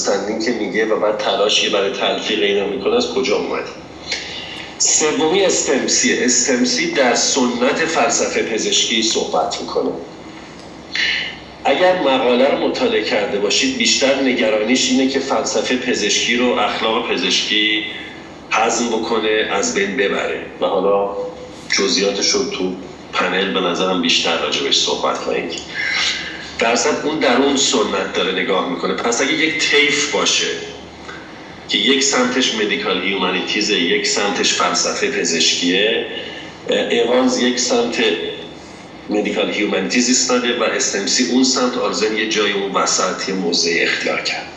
که 0.45 0.51
میگه 0.51 0.85
و 0.85 0.99
بعد 0.99 1.17
تلاشی 1.17 1.69
برای 1.69 1.91
تلفیق 1.91 2.43
اینا 2.43 2.67
می‌کنه 2.67 2.95
از 2.95 3.13
کجا 3.13 3.37
اومده 3.37 3.69
سومی 4.77 5.45
استمسی. 5.45 6.23
استمسی 6.23 6.91
در 6.91 7.15
سنت 7.15 7.85
فلسفه 7.85 8.43
پزشکی 8.43 9.03
صحبت 9.03 9.61
می‌کنه. 9.61 9.89
اگر 11.65 11.99
مقاله 11.99 12.47
رو 12.51 12.57
مطالعه 12.67 13.03
کرده 13.03 13.39
باشید 13.39 13.77
بیشتر 13.77 14.21
نگرانیش 14.21 14.89
اینه 14.91 15.07
که 15.07 15.19
فلسفه 15.19 15.77
پزشکی 15.77 16.35
رو 16.35 16.45
اخلاق 16.45 17.11
پزشکی 17.11 17.85
هضم 18.51 18.87
بکنه 18.89 19.49
از 19.51 19.73
بین 19.73 19.97
ببره. 19.97 20.45
و 20.61 20.65
حالا 20.65 21.09
جزئیاتش 21.77 22.29
رو 22.29 22.49
تو 22.49 22.73
پنل 23.13 23.53
به 23.53 23.59
نظرم 23.59 24.01
بیشتر 24.01 24.37
راجبش 24.37 24.77
صحبت 24.77 25.17
خواهیم 25.17 25.49
درصد 26.59 27.05
اون 27.05 27.19
در 27.19 27.35
اون 27.37 27.57
سنت 27.57 28.13
داره 28.13 28.31
نگاه 28.41 28.69
می‌کنه. 28.69 28.93
پس 28.93 29.21
اگه 29.21 29.33
یک 29.33 29.57
تیف 29.57 30.11
باشه 30.11 30.47
که 31.69 31.77
یک 31.77 32.03
سمتش 32.03 32.55
medical 32.55 33.03
humanities 33.03 33.72
ه 33.72 33.79
یک 33.79 34.07
سمتش 34.07 34.53
فلسفه 34.53 35.07
پزشکیه 35.07 36.05
ایوانز 36.69 37.39
یک 37.41 37.59
سمت 37.59 38.03
medical 39.09 39.49
humanities 39.49 40.07
ایستاده 40.07 40.59
و 40.59 40.63
استمسی 40.63 41.31
اون 41.31 41.43
سمت 41.43 41.77
آرزن 41.77 42.17
یه 42.17 42.29
جای 42.29 42.51
اون 42.51 42.71
وسط 42.71 43.29
یه 43.29 43.35
موضع 43.35 43.71
اختیار 43.81 44.21
کرد. 44.21 44.47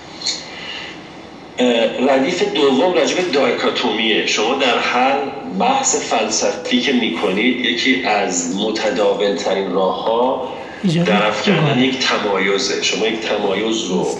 ردیف 2.08 2.42
دوم 2.54 2.92
راجب 2.94 3.32
dichotomy 3.32 4.09
ه. 4.09 4.26
شما 4.26 4.54
در 4.54 4.78
هر 4.78 5.18
بحث 5.58 5.96
فلسفی 6.10 6.80
که 6.80 6.92
می‌کنید 6.92 7.64
یکی 7.64 8.02
از 8.04 8.56
متداول 8.56 9.34
ترین 9.34 9.70
راه 9.70 10.04
ها 10.04 10.59
draw 11.06 11.42
کردن 11.46 11.78
یک 11.78 11.98
تمایزه. 11.98 12.82
شما 12.82 13.06
یک 13.06 13.20
تمایز 13.20 13.84
رو 13.84 14.16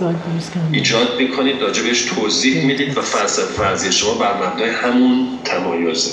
ایجاد 0.73 1.19
می‌کنید 1.19 1.63
راجبش 1.63 2.03
توضیح 2.03 2.65
می‌دید 2.65 2.99
و 2.99 3.03
فلسفه 3.03 3.53
فرضی 3.53 3.93
شما 3.93 4.15
بر 4.15 4.35
مبنای 4.37 4.71
همون 4.71 5.29
تمایزه. 5.45 6.11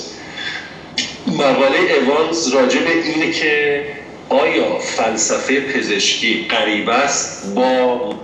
مقاله 1.26 1.78
اوانز 2.02 2.48
راجب 2.48 2.82
اینه 3.04 3.32
که 3.32 3.84
آیا 4.28 4.78
فلسفه 4.78 5.60
پزشکی 5.60 6.46
قریب 6.48 6.88
است؟ 6.88 7.54
با 7.54 8.14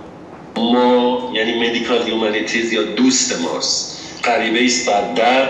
ما 0.55 1.31
یعنی 1.35 1.69
مدیکال 1.69 2.01
هیومانیتیز 2.05 2.73
یا 2.73 2.83
دوست 2.83 3.41
ماست؟ 3.41 3.99
قریبه 4.23 4.65
است 4.65 4.89
بر 4.89 5.13
در 5.13 5.45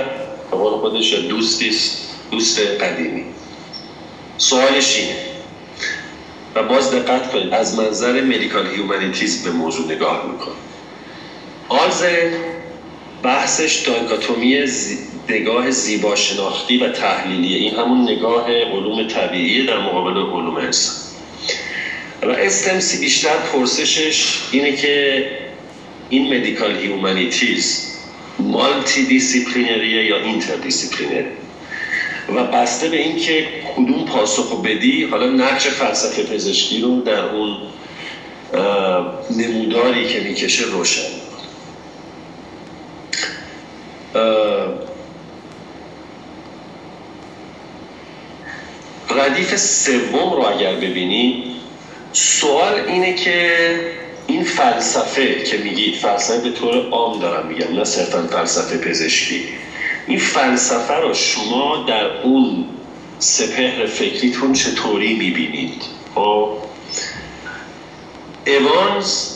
به 0.51 0.57
خودش 0.57 1.11
یا 1.11 1.19
دوستی 1.19 1.71
دوست 2.31 2.59
قدیمی. 2.59 3.23
سوالش 4.37 4.97
اینه. 4.97 5.15
و 6.55 6.63
باز 6.63 6.91
دقت 6.91 7.31
کنید 7.31 7.53
از 7.53 7.79
منظر 7.79 8.21
medical 8.21 8.67
humanities 8.67 9.43
به 9.43 9.51
موضوع 9.51 9.91
نگاه 9.91 10.31
می‌کنه 10.31 10.55
آلزن 11.69 12.31
بحثش 13.23 13.75
dichotomy 13.75 14.65
نگاه 15.29 15.71
زیبا 15.71 16.15
شناختی 16.15 16.77
و 16.77 16.89
تحلیلیه 16.89 17.57
این 17.57 17.75
همون 17.75 18.01
نگاه 18.01 18.51
علوم 18.51 19.07
طبیعی 19.07 19.65
در 19.65 19.79
مقابل 19.79 20.17
علوم 20.17 20.55
انسانی. 20.55 20.95
و 22.21 22.29
استمسی 22.29 22.97
بیشتر 22.97 23.37
پرسشش 23.37 24.39
اینه 24.51 24.75
که 24.75 25.25
این 26.09 26.33
medical 26.33 26.75
humanities 26.75 27.91
multidisciplinary 28.39 29.05
ه 29.05 30.05
یا 30.05 30.17
interdisciplinary 30.17 31.25
و 32.29 32.43
بسته 32.43 32.89
به 32.89 32.97
اینکه 32.97 33.47
کدوم 33.75 34.05
پاسخ 34.05 34.61
بدی 34.61 35.03
حالا 35.03 35.27
نقش 35.27 35.67
فلسفه 35.67 36.23
پزشکی 36.23 36.81
رو 36.81 37.01
در 37.01 37.25
اون 37.25 37.57
نموداری 39.29 40.07
که 40.07 40.19
می‌کشه 40.19 40.63
روشن. 40.63 41.09
ردیف 49.09 49.55
سوم 49.55 50.33
رو 50.33 50.45
اگر 50.47 50.75
ببینید 50.75 51.43
سوال 52.13 52.73
اینه 52.87 53.13
که 53.13 53.69
این 54.27 54.43
فلسفه 54.43 55.43
که 55.43 55.57
میگید 55.57 55.95
فلسفه 55.95 56.37
به 56.37 56.49
طور 56.49 56.89
عام 56.89 57.19
دارم 57.19 57.47
میگم 57.47 57.75
نه 57.75 57.83
صرفا 57.83 58.27
فلسفه 58.31 58.77
پزشکی. 58.77 59.41
این 60.07 60.19
فلسفه 60.19 60.93
رو 60.93 61.13
شما 61.13 61.85
در 61.87 62.21
اون 62.21 62.65
سپهر 63.19 63.85
فکریتون 63.85 64.53
چطوری 64.53 65.13
می‌بینید؟ 65.13 65.83
خب؟ 66.15 66.49
ایوانز 68.45 69.35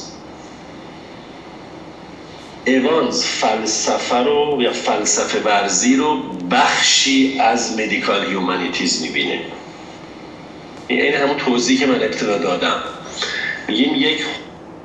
ایوانز 2.66 3.24
فلسفه 3.24 4.18
رو 4.18 4.58
یا 4.62 4.74
فلسفه 4.74 5.40
ورزی 5.40 5.96
رو 5.96 6.24
بخشی 6.52 7.38
از 7.40 7.80
medical 7.80 8.26
humanities 8.26 9.02
می‌بینه. 9.02 9.40
این 10.88 11.14
همون 11.14 11.38
توضیحی 11.38 11.80
که 11.80 11.86
من 11.86 11.96
ابتدا 12.04 12.38
دادم. 12.38 12.84
میگیم 13.68 13.96
یک 13.96 14.20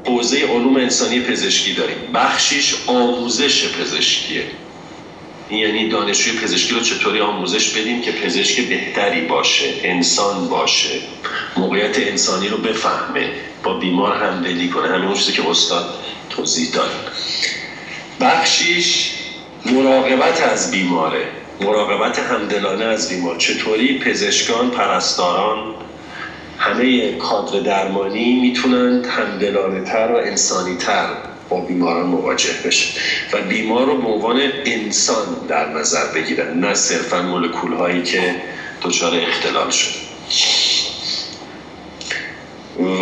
حوزه 0.06 0.38
علوم 0.46 0.76
انسانی 0.76 1.20
پزشکی 1.20 1.74
داریم. 1.74 1.96
بخشیش 2.14 2.74
آموزش 2.86 3.68
پزشکیه. 3.68 4.44
یعنی 5.58 5.88
دانشجوی 5.88 6.38
پزشکی 6.38 6.74
رو 6.74 6.80
چطوری 6.80 7.20
آموزش 7.20 7.70
بدیم 7.70 8.00
که 8.02 8.12
پزشک 8.12 8.68
بهتری 8.68 9.20
باشه 9.20 9.74
انسان 9.82 10.48
باشه 10.48 11.00
موقعیت 11.56 11.98
انسانی 11.98 12.48
رو 12.48 12.56
بفهمه 12.56 13.30
با 13.62 13.78
بیمار 13.78 14.16
همدلی 14.16 14.68
کنه. 14.68 14.88
همین 14.88 15.04
اون 15.04 15.14
چیزی 15.14 15.32
که 15.32 15.48
استاد 15.48 15.94
توضیح 16.30 16.70
داد. 16.72 16.90
بخشیش 18.20 19.10
مراقبت 19.66 20.42
از 20.42 20.70
بیماره. 20.70 21.28
مراقبت 21.60 22.18
همدلانه 22.18 22.84
از 22.84 23.08
بیمار. 23.08 23.36
چطوری 23.36 23.98
پزشکان 23.98 24.70
پرستاران 24.70 25.74
همه 26.58 27.12
کادر 27.12 27.60
درمانی 27.60 28.40
می‌تونن 28.40 29.04
همدلانه 29.04 29.80
تر 29.80 30.12
و 30.12 30.16
انسانی 30.16 30.76
تر 30.76 31.08
با 31.48 31.60
بیماران 31.60 32.06
مواجه 32.06 32.52
بشه. 32.64 33.00
و 33.32 33.42
بیمار 33.42 33.86
رو 33.86 34.02
به 34.02 34.08
عنوان 34.08 34.40
انسان 34.64 35.26
در 35.48 35.68
نظر 35.68 36.06
بگیرن 36.14 36.60
نه 36.60 36.74
صرفا 36.74 37.22
مولکول 37.22 37.72
هایی 37.72 38.02
که 38.02 38.34
دچار 38.82 39.12
اختلال 39.14 39.70
شده. 39.70 39.94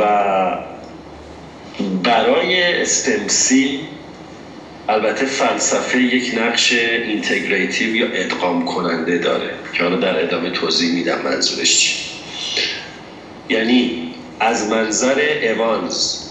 و 0.00 0.58
برای 2.02 2.82
استمسی 2.82 3.80
البته 4.88 5.26
فلسفه 5.26 5.98
یک 5.98 6.38
نقش 6.38 6.72
اینتگریتیو 6.72 7.96
یا 7.96 8.06
ادغام 8.12 8.64
کننده 8.64 9.18
داره 9.18 9.54
که 9.72 9.82
حالا 9.82 9.96
در 9.96 10.22
ادامه 10.22 10.50
توضیح 10.50 10.94
میدم 10.94 11.20
منظورش 11.24 11.78
چی. 11.78 11.94
یعنی 13.48 14.14
از 14.40 14.70
منظر 14.70 15.18
ایوانز 15.42 16.21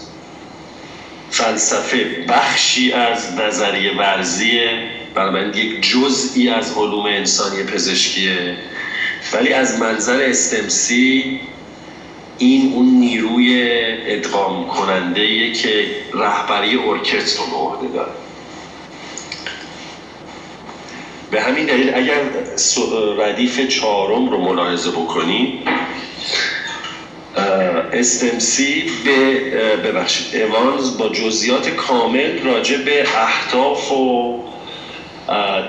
فلسفه 1.42 2.24
بخشی 2.28 2.92
از 2.92 3.34
نظریه 3.34 3.96
ورزیه 3.96 4.90
بنابراین 5.14 5.54
یک 5.54 5.80
جزئی 5.80 6.48
از 6.48 6.72
علوم 6.76 7.06
انسانی 7.06 7.62
پزشکیه 7.62 8.56
ولی 9.32 9.52
از 9.52 9.80
منظر 9.80 10.22
استمسی 10.22 11.40
این 12.38 12.72
اون 12.72 12.86
نیروی 12.86 13.62
ادغام 14.06 14.66
کننده 14.68 15.52
که 15.52 15.90
رهبری 16.14 16.76
ارکستر 16.76 17.42
رو 17.50 17.56
عهده 17.56 17.88
داره. 17.88 18.12
به 21.30 21.40
همین 21.40 21.66
دلیل 21.66 21.94
اگر 21.94 22.20
ردیف 23.18 23.68
چهارم 23.68 24.30
رو 24.30 24.38
ملاحظه 24.38 24.90
بکنید 24.90 25.68
استمسی 27.92 28.90
به 29.04 29.40
ببخشید 29.76 30.36
ایوانز 30.36 30.96
با 30.96 31.08
جزئیات 31.08 31.68
کامل 31.68 32.42
راجع 32.42 32.76
به 32.76 33.04
اهداف 33.16 33.92
و 33.92 34.38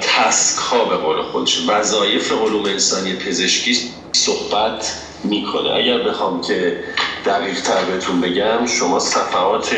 تسک 0.02 0.58
ها 0.58 0.86
به 0.86 0.96
قول 0.96 1.22
خودش. 1.22 1.60
وظایف 1.68 2.32
علوم 2.32 2.66
انسانی 2.66 3.14
پزشکی 3.14 3.78
صحبت 4.12 4.94
می‌کنه. 5.24 5.70
اگر 5.70 5.98
بخوام 5.98 6.42
که 6.42 6.84
دقیق 7.26 7.62
تر 7.62 7.84
بهتون 7.84 8.22
بگم 8.22 8.66
شما 8.66 9.00
صفحات 9.00 9.76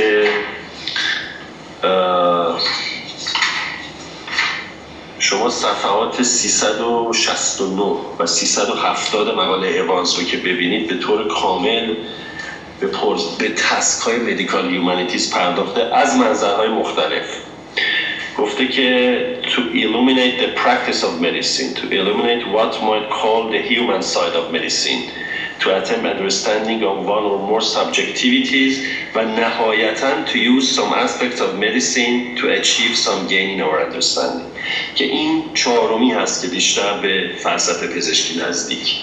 شما 5.20 5.50
صفحات 5.50 6.22
369 6.24 7.96
و 8.20 8.26
370 8.26 9.36
مقاله 9.36 9.68
ایوانس 9.68 10.20
رو 10.20 10.26
که 10.26 10.38
ببینید 10.38 10.88
به 10.88 10.98
طور 10.98 11.28
کامل 11.28 11.96
به, 12.80 12.88
به 13.40 13.50
تسک 13.50 14.04
های 14.04 14.18
مدیکال 14.18 14.70
هیومانیتیز 14.70 15.34
پرداخته 15.34 15.96
از 15.96 16.16
منظرهای 16.18 16.70
مختلف 16.70 17.26
گفته 18.38 18.68
که 18.68 19.20
to 19.44 19.60
illuminate 19.74 20.42
the 20.44 20.60
practice 20.60 21.04
of 21.04 21.22
medicine 21.22 21.74
to 21.80 21.86
illuminate 21.92 22.44
what 22.56 22.74
might 22.90 23.10
call 23.20 23.50
the 23.52 23.62
human 23.72 24.02
side 24.02 24.36
of 24.42 24.52
medicine 24.52 25.02
to 25.60 25.68
attempt 25.78 26.06
understanding 26.06 26.84
of 26.84 26.96
one 27.06 27.24
or 27.32 27.40
more 27.50 27.62
subjectivities 27.62 28.74
و 29.16 29.26
نهایتا 29.26 30.26
to 30.26 30.38
use 30.38 30.76
some 30.76 30.94
aspects 30.94 31.40
of 31.40 31.56
medicine 31.56 32.36
to 32.36 32.50
achieve 32.60 32.96
some 32.96 33.28
gain 33.28 33.50
in 33.56 33.62
our 33.62 33.80
understanding 33.88 34.50
که 34.96 35.06
این 35.06 35.44
چهارمی 35.54 36.12
هست 36.12 36.42
که 36.42 36.48
بیشتر 36.48 36.94
به 37.02 37.32
فلسفه 37.44 37.88
پزشکی 37.88 38.40
نزدیک 38.40 38.96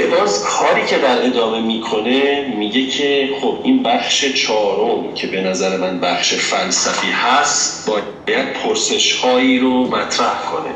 باز 0.00 0.44
کاری 0.44 0.86
که 0.86 0.98
در 0.98 1.26
ادامه 1.26 1.60
می‌کنه 1.60 2.46
میگه 2.58 2.86
که 2.86 3.28
خب 3.40 3.58
این 3.62 3.82
بخش 3.82 4.24
چهارم 4.24 5.14
که 5.14 5.26
به 5.26 5.40
نظر 5.40 5.76
من 5.76 6.00
بخش 6.00 6.34
فلسفی 6.34 7.10
هست 7.10 7.88
باید 7.90 8.52
پرسش 8.52 9.12
هایی 9.12 9.58
رو 9.58 9.86
مطرح 9.86 10.42
کنه. 10.52 10.74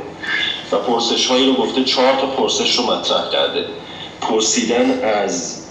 و 0.72 0.76
پرسش 0.76 1.26
هایی 1.26 1.46
رو 1.46 1.54
گفته 1.54 1.84
چهار 1.84 2.12
تا 2.20 2.26
پرسش 2.26 2.78
رو 2.78 2.86
مطرح 2.86 3.30
کرده. 3.32 3.64
پرسیدن 4.20 5.04
از 5.04 5.62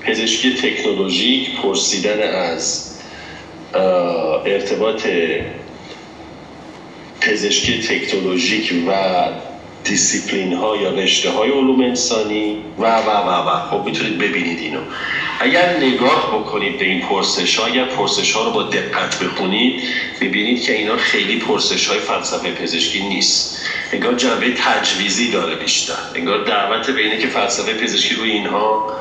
پزشکی 0.00 0.54
تکنولوژیک 0.54 1.60
پرسیدن 1.62 2.20
از 2.20 2.94
ارتباط 4.46 5.06
پزشکی 7.20 7.82
تکنولوژیک 7.82 8.74
و 8.88 8.92
دیسیپلین 9.84 10.52
ها 10.52 10.76
یا 10.76 10.90
رشته 10.90 11.30
های 11.30 11.50
علوم 11.50 11.80
انسانی. 11.80 12.56
و 12.78 12.96
و 12.96 13.10
و 13.10 13.48
و. 13.48 13.70
خب 13.70 13.84
می‌تونید 13.84 14.18
ببینید 14.18 14.58
اینو. 14.58 14.80
اگر 15.40 15.76
نگاه 15.76 16.40
بکنید 16.40 16.78
به 16.78 16.84
این 16.84 17.00
پرسش 17.00 17.56
ها 17.56 17.66
اگر 17.66 17.84
پرسش 17.84 18.32
ها 18.32 18.44
رو 18.44 18.50
با 18.50 18.62
دقت 18.62 19.18
بخونید 19.18 19.82
ببینید 20.20 20.62
که 20.62 20.72
اینا 20.72 20.96
خیلی 20.96 21.38
پرسش 21.38 21.86
های 21.86 21.98
فلسفه 21.98 22.52
پزشکی 22.52 23.08
نیست. 23.08 23.58
انگار 23.92 24.14
جنبه 24.14 24.54
تجویزی 24.54 25.30
داره 25.30 25.54
بیشتر. 25.54 25.94
انگار 26.14 26.44
دعوت 26.44 26.90
به 26.90 27.00
اینه 27.00 27.18
که 27.18 27.26
فلسفه 27.26 27.74
پزشکی 27.74 28.14
روی 28.14 28.30
اینها 28.30 28.92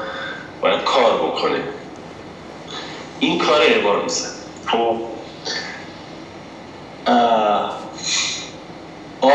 باید 0.62 0.84
کار 0.84 1.18
بکنه. 1.18 1.60
این 3.20 3.38
کار 3.38 3.62
ایوانزه 3.62 4.28
خب 4.66 4.96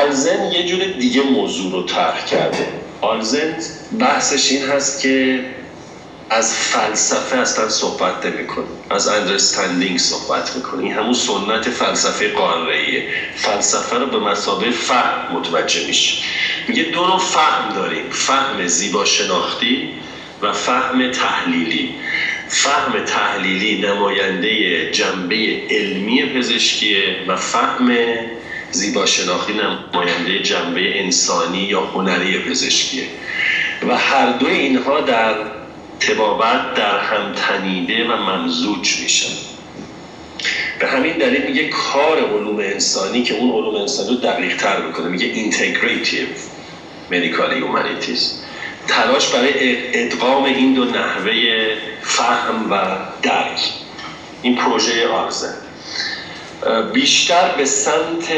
آلزن 0.02 0.52
یه 0.52 0.66
جور 0.66 0.84
دیگه 0.84 1.22
موضوع 1.22 1.72
رو 1.72 1.82
طرح 1.82 2.26
کرده. 2.26 2.68
آلزن 3.00 3.56
بحثش 3.98 4.52
این 4.52 4.62
هست 4.62 5.02
که 5.02 5.40
از 6.30 6.54
فلسفه 6.54 7.36
اصلا 7.36 7.68
صحبت 7.68 8.26
نمی‌کنه. 8.26 8.64
از 8.90 9.08
اندرستندینگ 9.08 9.98
صحبت 9.98 10.56
می‌کنه. 10.56 10.82
این 10.82 10.92
همون 10.92 11.14
سنت 11.14 11.70
فلسفه 11.70 12.28
قانعیه 12.28 13.02
فلسفه 13.36 13.96
رو 13.96 14.06
به 14.06 14.18
مسابقه 14.18 14.70
فهم 14.70 15.36
متوجه 15.36 15.86
میشه 15.86 16.16
میگه 16.68 16.82
دو 16.82 17.06
نوع 17.06 17.18
فهم 17.18 17.74
داریم. 17.74 18.10
فهم 18.10 18.66
زیبا 18.66 19.04
شناختی 19.04 19.88
و 20.42 20.52
فهم 20.52 21.10
تحلیلی. 21.10 21.94
فهم 22.48 23.04
تحلیلی 23.04 23.80
نماینده 23.86 24.90
جنبه 24.90 25.62
علمی 25.70 26.26
پزشکیه 26.26 27.16
و 27.28 27.36
فهم 27.36 27.90
زیبا 28.74 29.06
شناختی 29.06 29.52
نماینده 29.52 30.38
جنبه 30.42 31.00
انسانی 31.04 31.58
یا 31.58 31.80
هنری 31.80 32.38
پزشکیه. 32.38 33.04
و 33.88 33.96
هر 33.96 34.32
دو 34.32 34.46
اینها 34.46 35.00
در 35.00 35.34
تبابت 36.00 36.74
در 36.74 36.98
هم 36.98 37.32
تنیده 37.32 38.04
و 38.04 38.16
ممزوج 38.16 39.00
میشن. 39.02 39.32
به 40.80 40.86
همین 40.86 41.12
دلیل 41.18 41.42
میگه 41.42 41.68
کار 41.68 42.18
علوم 42.18 42.58
انسانی 42.58 43.22
که 43.22 43.34
اون 43.34 43.50
علوم 43.50 43.80
انسانی 43.80 44.08
رو 44.08 44.14
دقیق 44.14 44.56
تر 44.56 44.82
می‌کنه. 44.82 45.08
میگه 45.08 45.26
اینتگریتیو 45.26 46.26
مدیکال 47.10 47.52
هیومانیتیز 47.52 48.40
تلاش 48.88 49.28
برای 49.28 49.52
ادغام 50.04 50.44
این 50.44 50.74
دو 50.74 50.84
نحوه 50.84 51.32
فهم 52.02 52.70
و 52.70 52.96
درک. 53.22 53.60
این 54.42 54.56
پروژه 54.56 55.08
آرزه. 55.08 55.48
بیشتر 56.92 57.48
به 57.56 57.64
سمت 57.64 58.30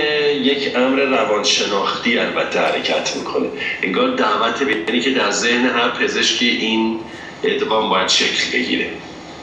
یک 0.43 0.77
امر 0.77 1.01
روانشناختی 1.01 2.19
البته 2.19 2.61
حرکت 2.61 3.17
می‌کنه. 3.17 3.49
انگار 3.83 4.17
دعوت 4.17 4.62
به 4.62 5.01
که 5.01 5.11
در 5.11 5.31
ذهن 5.31 5.67
هر 5.67 5.89
پزشکی 5.89 6.49
این 6.49 7.01
ادغام 7.45 7.89
باید 7.89 8.09
شکل 8.09 8.53
بگیره. 8.53 8.91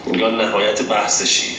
انگار 0.07 0.31
نهایت 0.31 0.81
بحثشی 0.81 1.55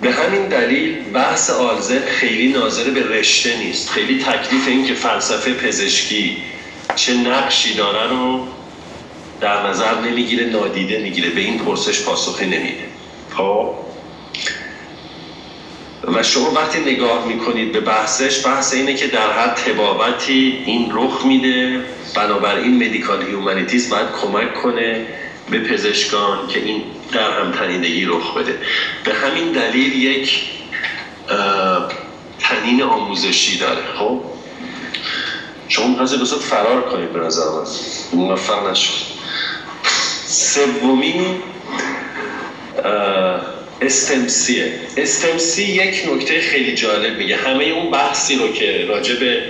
به 0.00 0.12
همین 0.12 0.48
دلیل 0.48 0.94
بحث 1.12 1.50
آلزر 1.50 2.00
خیلی 2.06 2.48
ناظر 2.52 2.90
به 2.90 3.02
رشته 3.18 3.56
نیست. 3.56 3.90
خیلی 3.90 4.18
تکلیف 4.18 4.68
این 4.68 4.86
که 4.86 4.94
فلسفه 4.94 5.54
پزشکی 5.54 6.36
چه 6.96 7.14
نقشی 7.14 7.74
داره 7.74 8.10
رو 8.10 8.46
در 9.40 9.66
نظر 9.66 10.00
نمی‌گیره 10.00 10.46
نادیده 10.46 10.98
می‌گیره. 10.98 11.28
به 11.28 11.40
این 11.40 11.58
پرسش 11.58 12.02
پاسخی 12.02 12.46
نمیده. 12.46 12.84
خب؟ 13.36 13.74
و 16.06 16.22
شما 16.22 16.50
وقتی 16.50 16.78
نگاه 16.78 17.26
می‌کنید 17.26 17.72
به 17.72 17.80
بحثش 17.80 18.46
بحث 18.46 18.74
اینه 18.74 18.94
که 18.94 19.06
در 19.06 19.30
هر 19.30 19.48
تبابتی 19.48 20.62
این 20.66 20.90
رخ 20.92 21.24
میده. 21.24 21.80
بنابراین 22.14 22.76
مدیکال 22.76 23.22
هیومانیتیز 23.22 23.90
باید 23.90 24.06
کمک 24.22 24.54
کنه 24.54 25.06
به 25.50 25.60
پزشکان 25.60 26.48
که 26.48 26.58
این 26.64 26.82
در 27.12 27.40
هم 27.40 27.52
تنیدگی 27.52 28.04
رخ 28.04 28.36
بده. 28.36 28.58
به 29.04 29.14
همین 29.14 29.52
دلیل 29.52 30.02
یک 30.02 30.40
تنین 32.38 32.82
آموزشی 32.82 33.58
داره. 33.58 33.82
خب؟ 33.98 34.20
شما 35.68 35.86
می‌خواستید 35.86 36.20
بسید 36.20 36.38
فرار 36.38 36.82
کنید 36.82 37.12
به 37.12 37.18
نظر 37.20 37.44
من. 37.44 37.66
موفق 38.20 38.70
نشد 38.70 38.92
سومی 40.26 41.20
استمسیه 43.80 44.72
استمسی 44.96 45.64
یک 45.64 46.08
نکته 46.12 46.40
خیلی 46.40 46.74
جالب 46.74 47.16
میگه. 47.16 47.36
همه 47.36 47.64
اون 47.64 47.90
بحثی 47.90 48.36
رو 48.36 48.52
که 48.52 48.84
راجع 48.88 49.14
به 49.20 49.42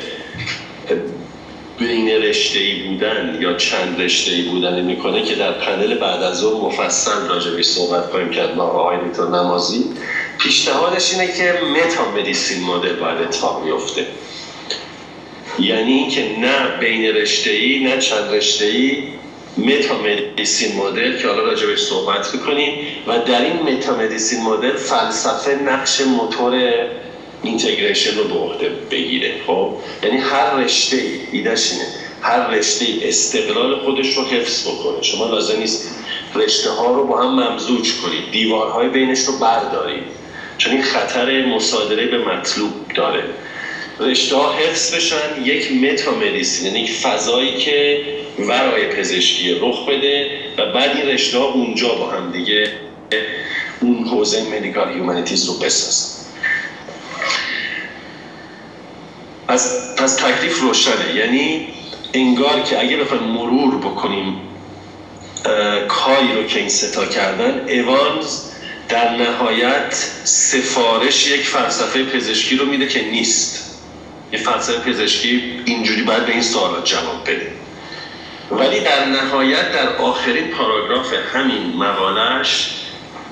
بین 1.79 2.09
رشته 2.09 2.59
ای 2.59 2.83
بودن 2.83 3.39
یا 3.41 3.55
چند 3.55 4.01
رشته 4.01 4.33
ای 4.33 4.43
بودن 4.43 4.85
می‌کنه 4.85 5.23
که 5.23 5.35
در 5.35 5.53
پنل 5.53 5.95
بعد 5.99 6.23
از 6.23 6.43
اون 6.43 6.61
مفصل 6.61 7.27
راجع 7.29 7.51
به 7.51 7.63
صحبت 7.63 8.11
کنیم 8.11 8.31
کرد 8.31 8.57
ما 8.57 8.63
آقای 8.63 8.97
نمازی. 9.19 9.85
پیشنهادش 10.39 11.13
اینه 11.13 11.33
که 11.33 11.53
meta 11.53 12.11
medicine 12.11 12.65
model 12.65 12.93
باید 12.93 13.19
اتفاق 13.19 13.65
میفته 13.65 14.07
یعنی 15.59 15.93
اینکه 15.93 16.39
نه 16.39 16.79
بین 16.81 17.05
رشته 17.05 17.51
ای 17.51 17.85
نه 17.85 17.99
چند 17.99 18.35
رشته 18.35 18.65
ای 18.65 19.03
meta 19.59 19.99
medicine 19.99 20.77
model 20.77 21.19
که 21.19 21.29
حالا 21.29 21.43
راجع 21.43 21.77
صحبت 21.77 22.35
می‌کنیم 22.35 22.87
و 23.07 23.19
در 23.19 23.43
این 23.43 23.63
meta 23.63 23.97
medicine 23.97 24.43
model 24.43 24.77
فلسفه 24.77 25.55
نقش 25.55 26.01
موتور 26.01 26.55
integration 27.43 28.19
رو 28.19 28.25
به 28.25 28.35
عهده 28.35 28.69
بگیره 28.91 29.33
خب؟ 29.47 29.71
یعنی 30.03 30.17
هر 30.17 30.55
رشته 30.55 30.97
ای 30.97 31.21
ایدهش 31.33 31.73
اینه 31.73 31.85
هر 32.23 32.47
رشته 32.47 32.85
استقلال 33.03 33.79
خودش 33.79 34.17
رو 34.17 34.25
حفظ 34.25 34.69
بکنه. 34.69 35.03
شما 35.03 35.27
لازم 35.27 35.59
نیست 35.59 35.91
رشته 36.35 36.71
ها 36.71 36.95
رو 36.95 37.07
با 37.07 37.23
هم 37.23 37.43
ممزوج 37.43 37.93
کنید 38.03 38.31
دیوارهای 38.31 38.89
بینش 38.89 39.21
رو 39.21 39.39
بردارید 39.39 40.05
چون 40.59 40.73
این 40.73 40.83
خطر 40.83 41.47
مصادره 41.47 42.07
به 42.07 42.19
مطلوب 42.19 42.73
داره. 42.95 43.25
رشته 44.01 44.37
ها 44.37 44.53
حفظ 44.53 44.95
بشن 44.95 45.45
یک 45.45 45.73
متا 45.73 46.15
مدیسین 46.15 46.67
یعنی 46.67 46.81
یک 46.81 46.93
فضایی 46.93 47.57
که 47.57 48.01
ورای 48.39 48.87
پزشکی 48.87 49.55
رخ 49.61 49.89
بده 49.89 50.31
و 50.59 50.73
بعد 50.73 50.97
این 50.97 51.07
رشته 51.07 51.39
ها 51.39 51.45
اونجا 51.45 51.95
با 51.95 52.11
هم 52.11 52.33
دیگه 52.33 52.73
اون 53.81 54.09
حوزه 54.09 54.43
مدیکال 54.43 54.93
هیومانیتیز 54.93 55.45
رو 55.45 55.55
بسازن. 55.55 56.25
از 59.49 59.97
پس 59.97 60.17
تکلیف 60.17 60.61
روشنه. 60.61 61.15
یعنی 61.17 61.67
انگار 62.15 62.63
که 62.63 62.81
اگه 62.81 62.97
بخوایم 62.97 63.23
مرور 63.23 63.77
بکنیم 63.79 64.37
کاری 65.89 66.33
رو 66.33 66.45
که 66.47 66.59
این 66.59 66.69
ستا 66.69 67.07
کردن 67.07 67.65
ایوانز 67.69 68.41
در 68.89 69.17
نهایت 69.17 69.95
سفارش 70.25 71.27
یک 71.27 71.47
فلسفه 71.47 72.05
پزشکی 72.05 72.57
رو 72.57 72.67
میده 72.67 72.87
که 72.87 73.03
نیست. 73.03 73.64
یه 74.35 74.41
فلسفه 74.41 74.93
پزشکی 74.93 75.43
اینجوری 75.65 76.03
باید 76.03 76.27
به 76.27 76.33
این 76.33 76.43
سوالات 76.43 76.85
جواب 76.85 77.23
بده. 77.23 77.53
ولی 78.51 78.81
در 78.81 79.05
نهایت 79.05 79.73
در 79.73 79.97
آخرین 79.97 80.49
پاراگراف 80.49 81.13
همین 81.33 81.77
مقالش 81.77 82.71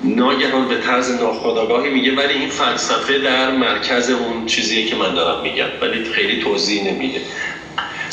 ناگهان 0.05 0.69
به 0.69 0.77
طرز 0.77 1.11
ناخودآگاهی 1.11 1.91
میگه 1.91 2.17
ولی 2.17 2.35
این 2.35 2.49
فلسفه 2.49 3.19
در 3.19 3.51
مرکز 3.51 4.11
اون 4.11 4.47
چیزیه 4.47 4.87
که 4.87 4.97
من 4.97 5.15
دارم 5.15 5.43
میگم. 5.43 5.67
ولی 5.83 6.05
خیلی 6.05 6.43
توضیح 6.43 6.93
نمیده. 6.93 7.21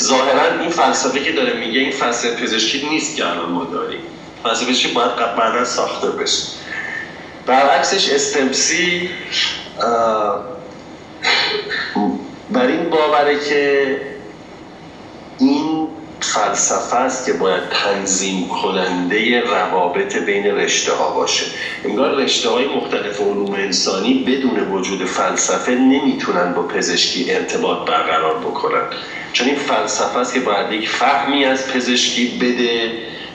ظاهرا 0.00 0.60
این 0.60 0.70
فلسفه 0.70 1.24
که 1.24 1.32
داره 1.32 1.52
میگه 1.52 1.80
این 1.80 1.92
فلسفه 1.92 2.42
پزشکی 2.42 2.88
نیست 2.88 3.16
که 3.16 3.26
الان 3.26 3.50
ما 3.50 3.64
داریم. 3.64 4.00
فلسفه 4.42 4.66
پزشکی 4.66 4.88
باید 4.88 5.16
بعدا 5.16 5.64
ساخته 5.64 6.08
بشه. 6.08 6.42
برعکسش 7.46 8.08
استمسی 8.10 9.10
بر 12.52 12.66
این 12.66 12.90
باوره 12.90 13.38
که 13.48 13.96
این 15.38 15.88
فلسفه 16.20 16.96
است 16.96 17.26
که 17.26 17.32
باید 17.32 17.62
تنظیم 17.68 18.48
کننده 18.48 19.40
روابط 19.40 20.16
بین 20.16 20.46
رشته 20.46 20.92
ها 20.92 21.10
باشه. 21.10 21.44
انگار 21.84 22.10
رشته 22.10 22.48
های 22.48 22.66
مختلف 22.66 23.20
علوم 23.20 23.52
انسانی 23.52 24.14
بدون 24.14 24.72
وجود 24.72 25.04
فلسفه 25.04 25.72
نمی‌تونن 25.72 26.52
با 26.54 26.62
پزشکی 26.62 27.32
ارتباط 27.32 27.88
برقرار 27.88 28.38
بکنن. 28.38 28.82
چون 29.32 29.46
این 29.46 29.56
فلسفه 29.56 30.18
است 30.18 30.34
که 30.34 30.40
باید 30.40 30.72
یک 30.72 30.88
فهمی 30.88 31.44
از 31.44 31.72
پزشکی 31.72 32.38
بده 32.40 32.92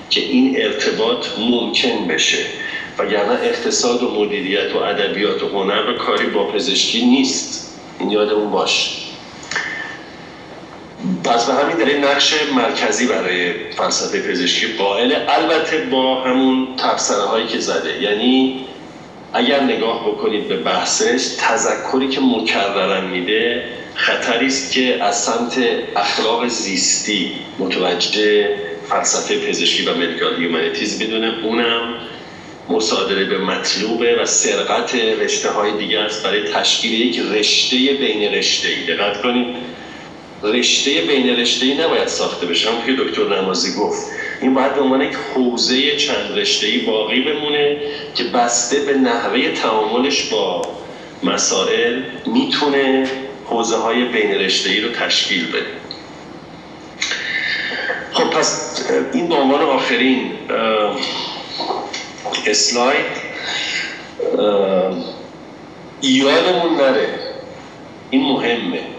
که 0.09 0.21
این 0.21 0.55
ارتباط 0.61 1.25
ممکن 1.39 2.07
بشه. 2.07 2.45
وگرنه 2.99 3.39
اقتصاد 3.43 4.03
و 4.03 4.11
مدیریت 4.11 4.75
و 4.75 4.77
ادبیات 4.77 5.43
و 5.43 5.47
هنر 5.47 5.89
و 5.89 5.97
کاری 5.97 6.27
با 6.27 6.47
پزشکی 6.47 7.05
نیست. 7.05 7.73
این 7.99 8.11
یادمون 8.11 8.51
باشه. 8.51 9.04
پس 11.23 11.45
به 11.45 11.53
همین 11.53 11.77
دلیل 11.77 12.05
نقش 12.05 12.33
مرکزی 12.55 13.07
برای 13.07 13.53
فلسفه 13.77 14.19
پزشکی 14.19 14.67
قائل 14.67 15.15
البته 15.27 15.77
با 15.77 16.23
همون 16.23 16.67
تفسره 16.77 17.23
هایی 17.23 17.47
که 17.47 17.59
زده. 17.59 18.01
یعنی 18.01 18.65
اگر 19.33 19.63
نگاه 19.63 20.09
بکنید 20.09 20.47
به 20.47 20.57
بحثش 20.57 21.27
تذکری 21.37 22.09
که 22.09 22.21
مکررن 22.21 23.05
میده 23.05 23.63
خطری 23.95 24.45
است 24.45 24.73
که 24.73 25.03
از 25.03 25.23
سمت 25.23 25.59
اخلاق 25.95 26.47
زیستی 26.47 27.31
متوجه 27.59 28.49
فلسفه 28.89 29.37
پزشکی 29.37 29.85
و 29.85 29.93
مدیکال 29.93 30.35
هیومانیتیز 30.35 31.03
بدونه 31.03 31.33
اونم 31.43 31.93
مصادره 32.69 33.25
به 33.25 33.37
مطلوبه 33.37 34.15
و 34.21 34.25
سرقت 34.25 34.95
رشته 34.95 35.49
های 35.49 35.77
دیگه 35.77 35.99
است 35.99 36.23
برای 36.23 36.43
تشکیل 36.43 36.93
یک 36.93 37.19
رشته 37.19 37.75
بین 37.75 38.33
رشته 38.33 38.67
ای 38.67 38.95
دقت 38.95 39.21
کنید. 39.21 39.55
رشته 40.45 41.01
بین 41.01 41.29
رشته 41.29 41.65
ای 41.65 41.73
نباید 41.73 42.07
ساخته 42.07 42.45
بشه. 42.45 42.69
هم 42.69 42.85
که 42.85 43.03
دکتر 43.03 43.41
نمازی 43.41 43.73
گفت. 43.79 44.07
این 44.41 44.53
باید 44.53 44.75
به 44.75 44.81
عنوان 44.81 45.01
یک 45.01 45.15
حوزه 45.33 45.95
چند 45.95 46.31
رشته 46.35 46.67
ای 46.67 46.77
باقی 46.77 47.21
بمونه 47.21 47.77
که 48.15 48.23
بسته 48.23 48.79
به 48.79 48.93
نحوه 48.93 49.51
تعاملش 49.51 50.23
با 50.23 50.61
مسائل 51.23 52.01
می‌تونه 52.25 53.07
حوزه 53.45 53.75
های 53.75 54.05
بین 54.05 54.31
رشته 54.31 54.69
ای 54.69 54.81
رو 54.81 54.91
تشکیل 54.91 55.51
بده. 55.51 55.65
خب 58.13 58.29
پس 58.29 58.81
این 59.13 59.27
به 59.27 59.35
عنوان 59.35 59.61
آخرین 59.61 60.31
اسلاید. 62.47 63.05
یادمون 66.01 66.75
نره. 66.77 67.09
این 68.09 68.21
مهمه. 68.21 68.94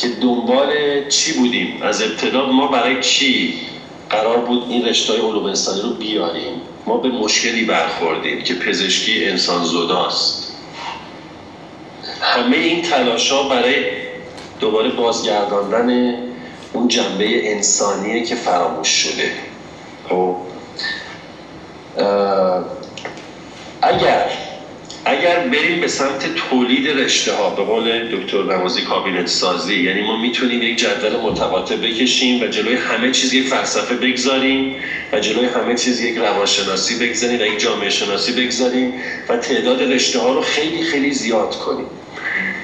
که 0.00 0.08
دنبال 0.08 0.68
چی 1.08 1.32
بودیم؟ 1.32 1.82
از 1.82 2.02
ابتدا 2.02 2.46
ما 2.46 2.66
برای 2.66 3.02
چی 3.02 3.54
قرار 4.10 4.38
بود 4.38 4.66
این 4.68 4.86
رشته 4.86 5.12
علوم 5.12 5.44
انسانی 5.44 5.80
رو 5.80 5.90
بیاریم؟ 5.90 6.60
ما 6.86 6.96
به 6.96 7.08
مشکلی 7.08 7.64
برخوردیم 7.64 8.42
که 8.42 8.54
پزشکی 8.54 9.24
انسان 9.24 9.64
زداست 9.64 10.56
همه 12.20 12.56
این 12.56 12.82
تلاش 12.82 13.32
ها 13.32 13.48
برای 13.48 13.84
دوباره 14.60 14.90
بازگرداندن 14.90 16.14
اون 16.72 16.88
جنبه 16.88 17.52
انسانیه 17.52 18.24
که 18.24 18.34
فراموش 18.34 18.88
شده. 18.88 19.32
خب؟ 20.08 20.36
اگر 23.82 24.24
اگر 25.04 25.38
بریم 25.38 25.80
به 25.80 25.88
سمت 25.88 26.34
تولید 26.34 26.88
رشته 26.88 27.32
ها 27.32 27.50
به 27.50 27.62
قول 27.62 28.08
دکتر 28.08 28.42
نمازی 28.42 28.82
کابینت 28.82 29.26
سازی 29.26 29.82
یعنی 29.82 30.02
ما 30.02 30.16
می‌تونیم 30.16 30.62
یک 30.62 30.78
جدول 30.78 31.16
متقاطع 31.16 31.76
بکشیم 31.76 32.42
و 32.42 32.46
جلوی 32.46 32.74
همه 32.74 33.10
چیز 33.10 33.32
یک 33.32 33.46
فلسفه 33.46 33.94
بگذاریم 33.94 34.76
و 35.12 35.20
جلوی 35.20 35.46
همه 35.46 35.74
چیز 35.74 36.00
یک 36.00 36.16
روانشناسی 36.16 37.06
بگذاریم 37.06 37.40
و 37.40 37.42
یک 37.42 37.58
جامعه 37.58 37.90
شناسی 37.90 38.32
بگذاریم 38.32 38.92
و 39.28 39.36
تعداد 39.36 39.82
رشته 39.82 40.18
ها 40.18 40.34
رو 40.34 40.40
خیلی 40.40 40.82
خیلی 40.82 41.12
زیاد 41.12 41.56
کنیم. 41.56 41.86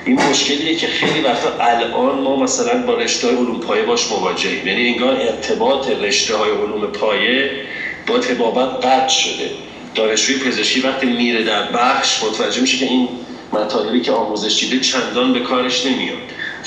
این 0.04 0.22
مشکلیه 0.30 0.74
که 0.76 0.86
خیلی 0.86 1.20
وقتا 1.20 1.64
الان 1.64 2.20
ما 2.20 2.36
مثلا 2.36 2.86
با 2.86 2.94
رشته 2.94 3.26
های 3.26 3.36
علوم 3.36 3.60
پایه 3.60 3.82
باش 3.82 4.10
مواجهیم. 4.10 4.66
یعنی 4.66 4.88
انگار 4.88 5.16
ارتباط 5.16 5.88
رشته 5.88 6.36
های 6.36 6.50
علوم 6.50 6.86
پایه 6.86 7.50
با 8.06 8.18
تبابت 8.18 8.86
قطع 8.86 9.08
شده. 9.08 9.50
دانشجوی 9.96 10.38
پزشکی 10.38 10.80
وقتی 10.80 11.06
میره 11.06 11.44
در 11.44 11.72
بخش 11.72 12.24
متوجه 12.24 12.60
میشه 12.60 12.76
که 12.76 12.86
این 12.86 13.08
مطالبی 13.52 14.00
که 14.00 14.12
آموزش 14.12 14.60
دیده 14.60 14.80
چندان 14.80 15.32
به 15.32 15.40
کارش 15.40 15.86
نمیاد. 15.86 16.18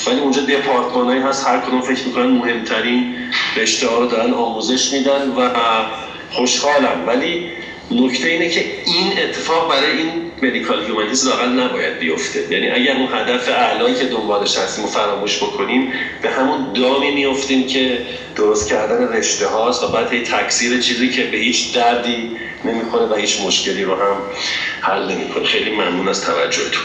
ولی 0.08 0.20
اونجا 0.20 0.42
دپارتمانهایی 0.42 1.22
هست 1.22 1.48
هر 1.48 1.60
کدوم 1.60 1.82
فکر 1.82 2.06
می‌کنن 2.06 2.28
مهمترین 2.28 3.16
رشته 3.56 3.88
ها 3.88 4.00
رو 4.00 4.08
دارن 4.08 4.34
آموزش 4.34 4.94
میدن 4.94 5.30
و 5.30 5.50
خوشحالم 6.32 7.08
ولی 7.08 7.50
نکته 7.92 8.28
اینه 8.28 8.50
که 8.50 8.66
این 8.86 9.20
اتفاق 9.20 9.70
برای 9.70 9.98
این 9.98 10.29
مدیکال 10.42 10.84
هیومانیتیز 10.84 11.28
لاقل 11.28 11.50
نباید 11.50 12.00
بیفته. 12.00 12.54
یعنی 12.54 12.70
اگر 12.70 12.98
اون 12.98 13.08
هدف 13.14 13.50
اعلایی 13.50 13.96
که 13.96 14.06
دنبالش 14.06 14.58
هستیم 14.58 14.86
و 14.86 14.88
فراموش 14.88 15.38
بکنیم 15.38 15.94
به 16.22 16.30
همون 16.30 16.74
دامی 16.74 17.12
میفتیم 17.12 17.68
که 17.68 18.06
درست 18.36 18.70
کردن 18.70 19.14
رشته 19.14 19.48
هاست 19.48 19.84
و 19.84 19.88
بعد 19.88 20.14
هی 20.14 20.24
تکثیر 20.24 20.82
چیزی 20.82 21.10
که 21.10 21.24
به 21.24 21.38
هیچ 21.38 21.74
دردی 21.74 22.32
نمی‌خوره 22.66 23.06
و 23.06 23.14
هیچ 23.14 23.42
مشکلی 23.42 23.84
رو 23.84 23.96
هم 23.96 24.18
حل 24.82 25.12
نمی‌کنه. 25.12 25.46
خیلی 25.46 25.70
ممنون 25.70 26.08
از 26.08 26.26
توجهتون. 26.26 26.84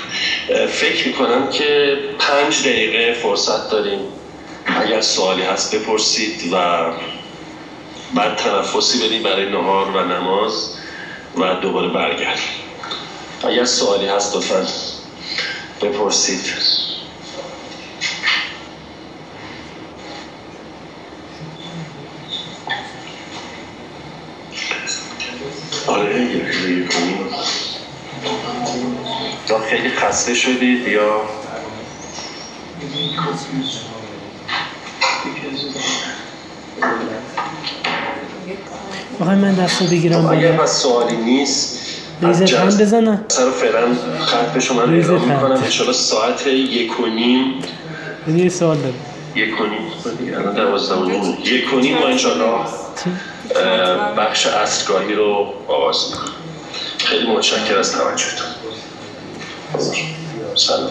فکر 0.66 1.06
می‌کنم 1.06 1.50
که 1.50 1.98
پنج 2.18 2.62
دقیقه 2.62 3.12
فرصت 3.12 3.70
داریم. 3.70 4.00
اگر 4.80 5.00
سوالی 5.00 5.42
هست 5.42 5.74
بپرسید 5.74 6.52
و 6.52 6.56
بعد 8.14 8.36
تنفسی 8.36 9.06
بدیم 9.06 9.22
برای 9.22 9.46
نهار 9.50 9.90
و 9.90 10.04
نماز 10.04 10.76
و 11.36 11.54
دوباره 11.54 11.88
برگرد 11.88 12.38
اگر 13.46 13.64
سوالی 13.64 14.07
هست 14.07 14.37
لطفا 14.37 14.66
بپرسید. 15.83 16.40
آره 25.87 26.28
یا 29.48 29.59
خیلی 29.59 29.90
خسته 29.90 30.35
شدید 30.35 30.88
یا؟ 30.88 31.20
آقای 39.20 39.37
من 39.37 39.54
دست 39.54 39.83
رو 39.83 39.87
بگیرم 39.88 40.26
اگر 40.26 40.52
پس 40.52 40.83
سوالی 40.83 41.16
نیست 41.16 41.83
ریزت 42.26 42.52
هم 42.52 42.66
بزنم 42.66 43.24
سر 43.28 43.50
فعلا 43.50 43.87
خط 44.20 44.52
به 44.54 44.60
شما 44.60 44.84
ریزت 44.84 45.10
اعلام. 45.10 45.28
می‌کنم. 45.28 45.62
انشالله 45.64 45.92
ساعت 45.92 46.46
یک 46.46 47.00
و 47.00 47.06
نیم. 47.06 47.54
بدی 48.26 48.42
یه 48.42 48.48
سوال 48.48 48.76
دارم 48.76 48.94
یک 49.34 49.60
و 49.60 49.64
نیم. 49.64 50.34
الان 50.34 50.54
دوازده 50.54 50.94
و 50.94 51.04
نیم. 51.04 51.38
یک 51.44 51.74
و 51.74 51.76
نیم 51.76 51.98
ما 51.98 52.06
انشالله 52.06 52.44
بخش 54.18 54.46
اصلگاهی 54.46 55.14
رو 55.14 55.54
آغاز 55.68 56.10
می‌کنم. 56.10 56.32
خیلی 56.98 57.26
متشکر 57.26 57.78
از 57.78 57.92
توجهتون. 57.92 58.46
سلام. 60.54 60.90